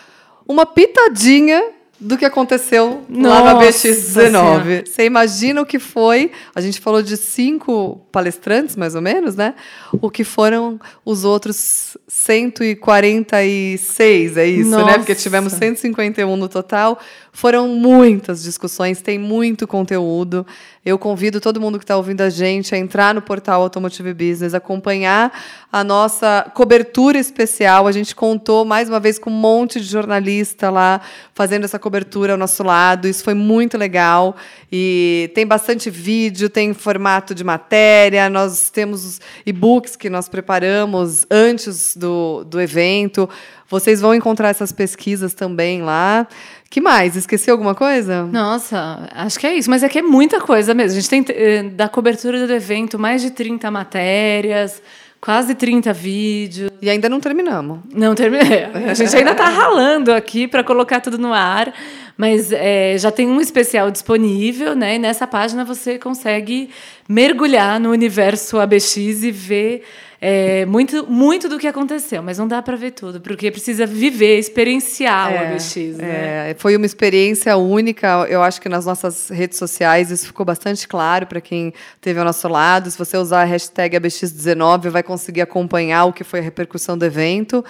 uma 0.46 0.64
pitadinha 0.64 1.62
do 2.00 2.16
que 2.16 2.24
aconteceu 2.24 3.04
Nossa 3.08 3.42
lá 3.42 3.54
na 3.54 3.60
BX19. 3.60 4.86
Você 4.86 5.04
imagina 5.04 5.60
o 5.60 5.66
que 5.66 5.78
foi? 5.78 6.32
A 6.54 6.62
gente 6.62 6.80
falou 6.80 7.02
de 7.02 7.16
cinco 7.16 8.00
palestrantes, 8.10 8.74
mais 8.74 8.94
ou 8.94 9.02
menos, 9.02 9.36
né? 9.36 9.54
O 10.00 10.10
que 10.10 10.24
foram 10.24 10.80
os 11.04 11.24
outros 11.24 11.98
146, 12.08 14.38
é 14.38 14.46
isso, 14.46 14.70
Nossa. 14.70 14.86
né? 14.86 14.94
Porque 14.94 15.14
tivemos 15.14 15.52
151 15.52 16.36
no 16.36 16.48
total. 16.48 16.98
Foram 17.32 17.68
muitas 17.68 18.42
discussões, 18.42 19.02
tem 19.02 19.18
muito 19.18 19.66
conteúdo. 19.66 20.46
Eu 20.82 20.98
convido 20.98 21.42
todo 21.42 21.60
mundo 21.60 21.78
que 21.78 21.84
está 21.84 21.94
ouvindo 21.94 22.22
a 22.22 22.30
gente 22.30 22.74
a 22.74 22.78
entrar 22.78 23.14
no 23.14 23.20
portal 23.20 23.60
Automotive 23.60 24.14
Business, 24.14 24.54
acompanhar 24.54 25.30
a 25.70 25.84
nossa 25.84 26.50
cobertura 26.54 27.18
especial. 27.18 27.86
A 27.86 27.92
gente 27.92 28.14
contou 28.16 28.64
mais 28.64 28.88
uma 28.88 28.98
vez 28.98 29.18
com 29.18 29.28
um 29.28 29.34
monte 29.34 29.78
de 29.78 29.86
jornalista 29.86 30.70
lá 30.70 31.02
fazendo 31.34 31.64
essa 31.64 31.78
cobertura 31.78 32.32
ao 32.32 32.38
nosso 32.38 32.62
lado. 32.62 33.06
Isso 33.06 33.22
foi 33.22 33.34
muito 33.34 33.76
legal. 33.76 34.34
E 34.72 35.30
tem 35.34 35.46
bastante 35.46 35.90
vídeo, 35.90 36.48
tem 36.48 36.72
formato 36.72 37.34
de 37.34 37.44
matéria. 37.44 38.30
Nós 38.30 38.70
temos 38.70 39.20
e-books 39.44 39.96
que 39.96 40.08
nós 40.08 40.30
preparamos 40.30 41.26
antes 41.30 41.94
do, 41.94 42.42
do 42.44 42.58
evento. 42.58 43.28
Vocês 43.68 44.00
vão 44.00 44.14
encontrar 44.14 44.48
essas 44.48 44.72
pesquisas 44.72 45.34
também 45.34 45.82
lá. 45.82 46.26
Que 46.70 46.80
mais? 46.80 47.16
Esqueci 47.16 47.50
alguma 47.50 47.74
coisa? 47.74 48.22
Nossa, 48.26 49.08
acho 49.12 49.40
que 49.40 49.46
é 49.46 49.56
isso, 49.56 49.68
mas 49.68 49.82
é 49.82 49.88
que 49.88 49.98
é 49.98 50.02
muita 50.02 50.40
coisa 50.40 50.72
mesmo. 50.72 50.96
A 50.96 51.00
gente 51.00 51.10
tem 51.10 51.24
eh, 51.28 51.64
da 51.64 51.88
cobertura 51.88 52.46
do 52.46 52.52
evento 52.52 52.96
mais 52.96 53.20
de 53.20 53.32
30 53.32 53.68
matérias, 53.72 54.80
quase 55.20 55.56
30 55.56 55.92
vídeos. 55.92 56.70
E 56.80 56.88
ainda 56.88 57.08
não 57.08 57.18
terminamos. 57.18 57.80
Não 57.92 58.14
terminei. 58.14 58.66
A 58.88 58.94
gente 58.94 59.14
ainda 59.16 59.32
está 59.32 59.48
ralando 59.48 60.12
aqui 60.12 60.46
para 60.46 60.62
colocar 60.62 61.00
tudo 61.00 61.18
no 61.18 61.34
ar, 61.34 61.74
mas 62.20 62.52
é, 62.52 62.98
já 62.98 63.10
tem 63.10 63.26
um 63.26 63.40
especial 63.40 63.90
disponível, 63.90 64.74
né? 64.74 64.96
E 64.96 64.98
nessa 64.98 65.26
página 65.26 65.64
você 65.64 65.98
consegue 65.98 66.68
mergulhar 67.08 67.80
no 67.80 67.90
universo 67.90 68.60
ABX 68.60 68.96
e 69.22 69.30
ver 69.30 69.82
é, 70.20 70.66
muito, 70.66 71.10
muito 71.10 71.48
do 71.48 71.58
que 71.58 71.66
aconteceu, 71.66 72.22
mas 72.22 72.36
não 72.36 72.46
dá 72.46 72.60
para 72.60 72.76
ver 72.76 72.90
tudo, 72.90 73.22
porque 73.22 73.50
precisa 73.50 73.86
viver, 73.86 74.38
experienciar 74.38 75.32
É, 75.32 75.34
o 75.34 75.46
ABX. 75.46 75.76
Né? 75.96 76.50
É, 76.50 76.56
foi 76.58 76.76
uma 76.76 76.84
experiência 76.84 77.56
única. 77.56 78.26
Eu 78.28 78.42
acho 78.42 78.60
que 78.60 78.68
nas 78.68 78.84
nossas 78.84 79.30
redes 79.30 79.56
sociais 79.56 80.10
isso 80.10 80.26
ficou 80.26 80.44
bastante 80.44 80.86
claro 80.86 81.26
para 81.26 81.40
quem 81.40 81.72
esteve 81.94 82.18
ao 82.18 82.24
nosso 82.26 82.46
lado. 82.48 82.90
Se 82.90 82.98
você 82.98 83.16
usar 83.16 83.40
a 83.40 83.44
hashtag 83.44 83.96
ABX19, 83.96 84.90
vai 84.90 85.02
conseguir 85.02 85.40
acompanhar 85.40 86.04
o 86.04 86.12
que 86.12 86.22
foi 86.22 86.40
a 86.40 86.42
repercussão 86.42 86.98
do 86.98 87.04
evento. 87.06 87.64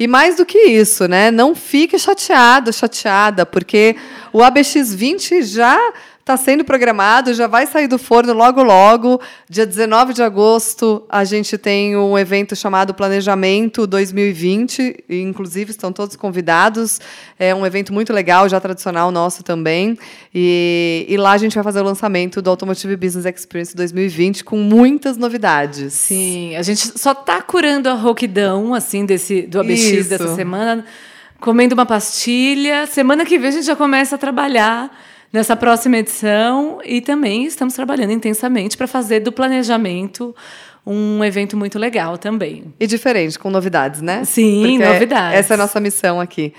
E 0.00 0.08
mais 0.08 0.36
do 0.36 0.46
que 0.46 0.58
isso, 0.58 1.06
né? 1.06 1.30
Não 1.30 1.54
fique 1.54 1.98
chateado, 1.98 2.72
chateada, 2.72 3.44
porque 3.44 3.94
o 4.32 4.38
ABX20 4.38 5.42
já 5.42 5.78
está 6.20 6.36
sendo 6.36 6.64
programado, 6.64 7.32
já 7.34 7.46
vai 7.46 7.66
sair 7.66 7.88
do 7.88 7.98
forno 7.98 8.32
logo 8.32 8.62
logo. 8.62 9.20
Dia 9.48 9.66
19 9.66 10.12
de 10.12 10.22
agosto, 10.22 11.04
a 11.08 11.24
gente 11.24 11.56
tem 11.56 11.96
um 11.96 12.16
evento 12.16 12.54
chamado 12.54 12.94
Planejamento 12.94 13.86
2020, 13.86 15.04
e 15.08 15.20
inclusive 15.22 15.70
estão 15.70 15.92
todos 15.92 16.14
convidados. 16.16 17.00
É 17.38 17.54
um 17.54 17.66
evento 17.66 17.92
muito 17.92 18.12
legal, 18.12 18.48
já 18.48 18.60
tradicional 18.60 19.10
nosso 19.10 19.42
também. 19.42 19.98
E, 20.32 21.06
e 21.08 21.16
lá 21.16 21.32
a 21.32 21.38
gente 21.38 21.54
vai 21.54 21.64
fazer 21.64 21.80
o 21.80 21.84
lançamento 21.84 22.42
do 22.42 22.50
Automotive 22.50 22.96
Business 22.96 23.24
Experience 23.24 23.74
2020 23.74 24.44
com 24.44 24.56
muitas 24.56 25.16
novidades. 25.16 25.94
Sim, 25.94 26.54
a 26.54 26.62
gente 26.62 26.98
só 26.98 27.14
tá 27.14 27.40
curando 27.40 27.88
a 27.88 27.94
rouquidão, 27.94 28.74
assim, 28.74 29.06
desse, 29.06 29.42
do 29.42 29.58
ABX 29.58 29.80
Isso. 29.80 30.10
dessa 30.10 30.34
semana, 30.36 30.84
comendo 31.40 31.74
uma 31.74 31.86
pastilha. 31.86 32.86
Semana 32.86 33.24
que 33.24 33.38
vem 33.38 33.48
a 33.48 33.52
gente 33.52 33.66
já 33.66 33.74
começa 33.74 34.14
a 34.14 34.18
trabalhar 34.18 34.90
nessa 35.32 35.56
próxima 35.56 35.98
edição 35.98 36.80
e 36.84 37.00
também 37.00 37.44
estamos 37.44 37.74
trabalhando 37.74 38.12
intensamente 38.12 38.76
para 38.76 38.86
fazer 38.86 39.20
do 39.20 39.32
planejamento 39.32 40.34
um 40.86 41.22
evento 41.22 41.56
muito 41.56 41.78
legal 41.78 42.16
também. 42.16 42.72
E 42.80 42.86
diferente, 42.86 43.38
com 43.38 43.50
novidades, 43.50 44.00
né? 44.00 44.24
Sim, 44.24 44.62
Porque 44.62 44.84
novidades. 44.84 45.38
Essa 45.38 45.54
é 45.54 45.56
a 45.56 45.58
nossa 45.58 45.78
missão 45.78 46.20
aqui. 46.20 46.52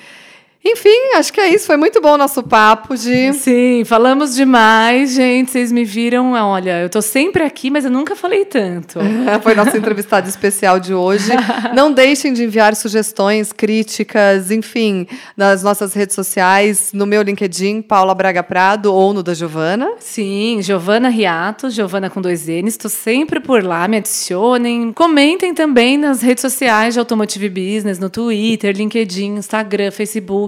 Enfim, 0.64 1.16
acho 1.16 1.34
que 1.34 1.42
é 1.42 1.50
isso. 1.50 1.66
Foi 1.66 1.76
muito 1.76 2.00
bom 2.00 2.14
o 2.14 2.18
nosso 2.18 2.44
papo 2.44 2.96
de. 2.96 3.34
Sim, 3.34 3.84
falamos 3.84 4.36
demais, 4.36 5.12
gente. 5.14 5.50
Vocês 5.50 5.72
me 5.72 5.84
viram. 5.84 6.34
Olha, 6.34 6.82
eu 6.82 6.90
tô 6.90 7.02
sempre 7.02 7.44
aqui, 7.44 7.72
mas 7.72 7.84
eu 7.84 7.90
nunca 7.90 8.16
falei 8.16 8.46
tanto. 8.46 9.00
Foi 9.42 9.56
nosso 9.56 9.76
entrevistado 9.76 10.30
especial 10.30 10.80
de 10.80 10.94
hoje. 10.94 11.32
Não 11.74 11.92
deixem 11.92 12.32
de 12.32 12.44
enviar 12.44 12.76
sugestões, 12.76 13.52
críticas, 13.52 14.52
enfim, 14.52 15.08
nas 15.36 15.64
nossas 15.64 15.96
redes 15.96 16.14
sociais, 16.14 16.92
no 16.94 17.08
meu 17.08 17.24
LinkedIn, 17.24 17.82
Paula 17.82 18.14
Braga 18.14 18.44
Prado, 18.44 18.94
ou 18.94 19.14
no 19.14 19.24
da 19.24 19.34
Giovana. 19.34 19.92
Sim, 20.00 20.60
Giovana 20.62 21.10
Riato, 21.10 21.72
Giovana 21.72 22.08
com 22.08 22.22
dois 22.22 22.48
N's. 22.48 22.74
Estou 22.74 22.92
sempre 22.92 23.40
por 23.40 23.64
lá, 23.64 23.88
me 23.88 23.98
adicionem. 23.98 24.94
Comentem 24.94 25.56
também 25.56 25.98
nas 25.98 26.22
redes 26.22 26.42
sociais 26.42 26.94
de 26.94 27.00
Automotive 27.00 27.50
Business, 27.50 27.98
no 27.98 28.12
Twitter, 28.12 28.76
LinkedIn, 28.76 29.38
Instagram, 29.38 29.90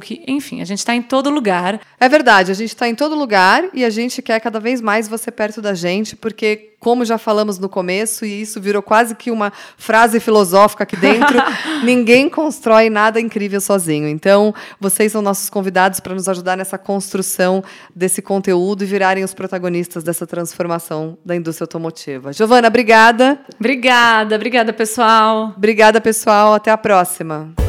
Facebook. 0.03 0.23
Enfim, 0.27 0.61
a 0.61 0.65
gente 0.65 0.79
está 0.79 0.93
em 0.93 1.01
todo 1.01 1.29
lugar. 1.29 1.79
É 1.99 2.09
verdade, 2.09 2.51
a 2.51 2.53
gente 2.53 2.69
está 2.69 2.87
em 2.87 2.95
todo 2.95 3.15
lugar 3.15 3.63
e 3.73 3.85
a 3.85 3.89
gente 3.89 4.21
quer 4.21 4.39
cada 4.39 4.59
vez 4.59 4.81
mais 4.81 5.07
você 5.07 5.31
perto 5.31 5.61
da 5.61 5.73
gente, 5.73 6.15
porque, 6.15 6.73
como 6.79 7.05
já 7.05 7.17
falamos 7.17 7.57
no 7.57 7.69
começo, 7.69 8.25
e 8.25 8.41
isso 8.41 8.59
virou 8.59 8.81
quase 8.81 9.15
que 9.15 9.31
uma 9.31 9.51
frase 9.77 10.19
filosófica 10.19 10.83
aqui 10.83 10.97
dentro, 10.97 11.37
ninguém 11.83 12.29
constrói 12.29 12.89
nada 12.89 13.19
incrível 13.19 13.61
sozinho. 13.61 14.07
Então, 14.07 14.53
vocês 14.79 15.11
são 15.11 15.21
nossos 15.21 15.49
convidados 15.49 15.99
para 15.99 16.13
nos 16.13 16.27
ajudar 16.27 16.57
nessa 16.57 16.77
construção 16.77 17.63
desse 17.95 18.21
conteúdo 18.21 18.83
e 18.83 18.87
virarem 18.87 19.23
os 19.23 19.33
protagonistas 19.33 20.03
dessa 20.03 20.27
transformação 20.27 21.17
da 21.23 21.35
indústria 21.35 21.63
automotiva. 21.63 22.33
Giovana, 22.33 22.67
obrigada. 22.67 23.39
Obrigada, 23.57 24.35
obrigada, 24.35 24.73
pessoal. 24.73 25.53
Obrigada, 25.55 26.01
pessoal. 26.01 26.53
Até 26.53 26.71
a 26.71 26.77
próxima. 26.77 27.62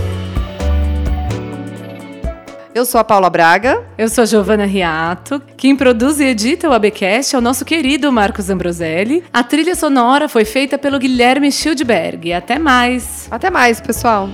Eu 2.74 2.84
sou 2.84 3.00
a 3.00 3.04
Paula 3.04 3.30
Braga. 3.30 3.84
Eu 3.96 4.08
sou 4.08 4.22
a 4.22 4.26
Giovana 4.26 4.64
Riato. 4.64 5.40
Quem 5.56 5.76
produz 5.76 6.18
e 6.18 6.24
edita 6.24 6.68
o 6.68 6.72
ABcast 6.72 7.36
é 7.36 7.38
o 7.38 7.40
nosso 7.40 7.64
querido 7.64 8.10
Marcos 8.10 8.50
Ambroselli. 8.50 9.22
A 9.32 9.44
trilha 9.44 9.76
sonora 9.76 10.28
foi 10.28 10.44
feita 10.44 10.76
pelo 10.76 10.98
Guilherme 10.98 11.52
Schildberg. 11.52 12.32
Até 12.32 12.58
mais! 12.58 13.28
Até 13.30 13.48
mais, 13.48 13.80
pessoal. 13.80 14.28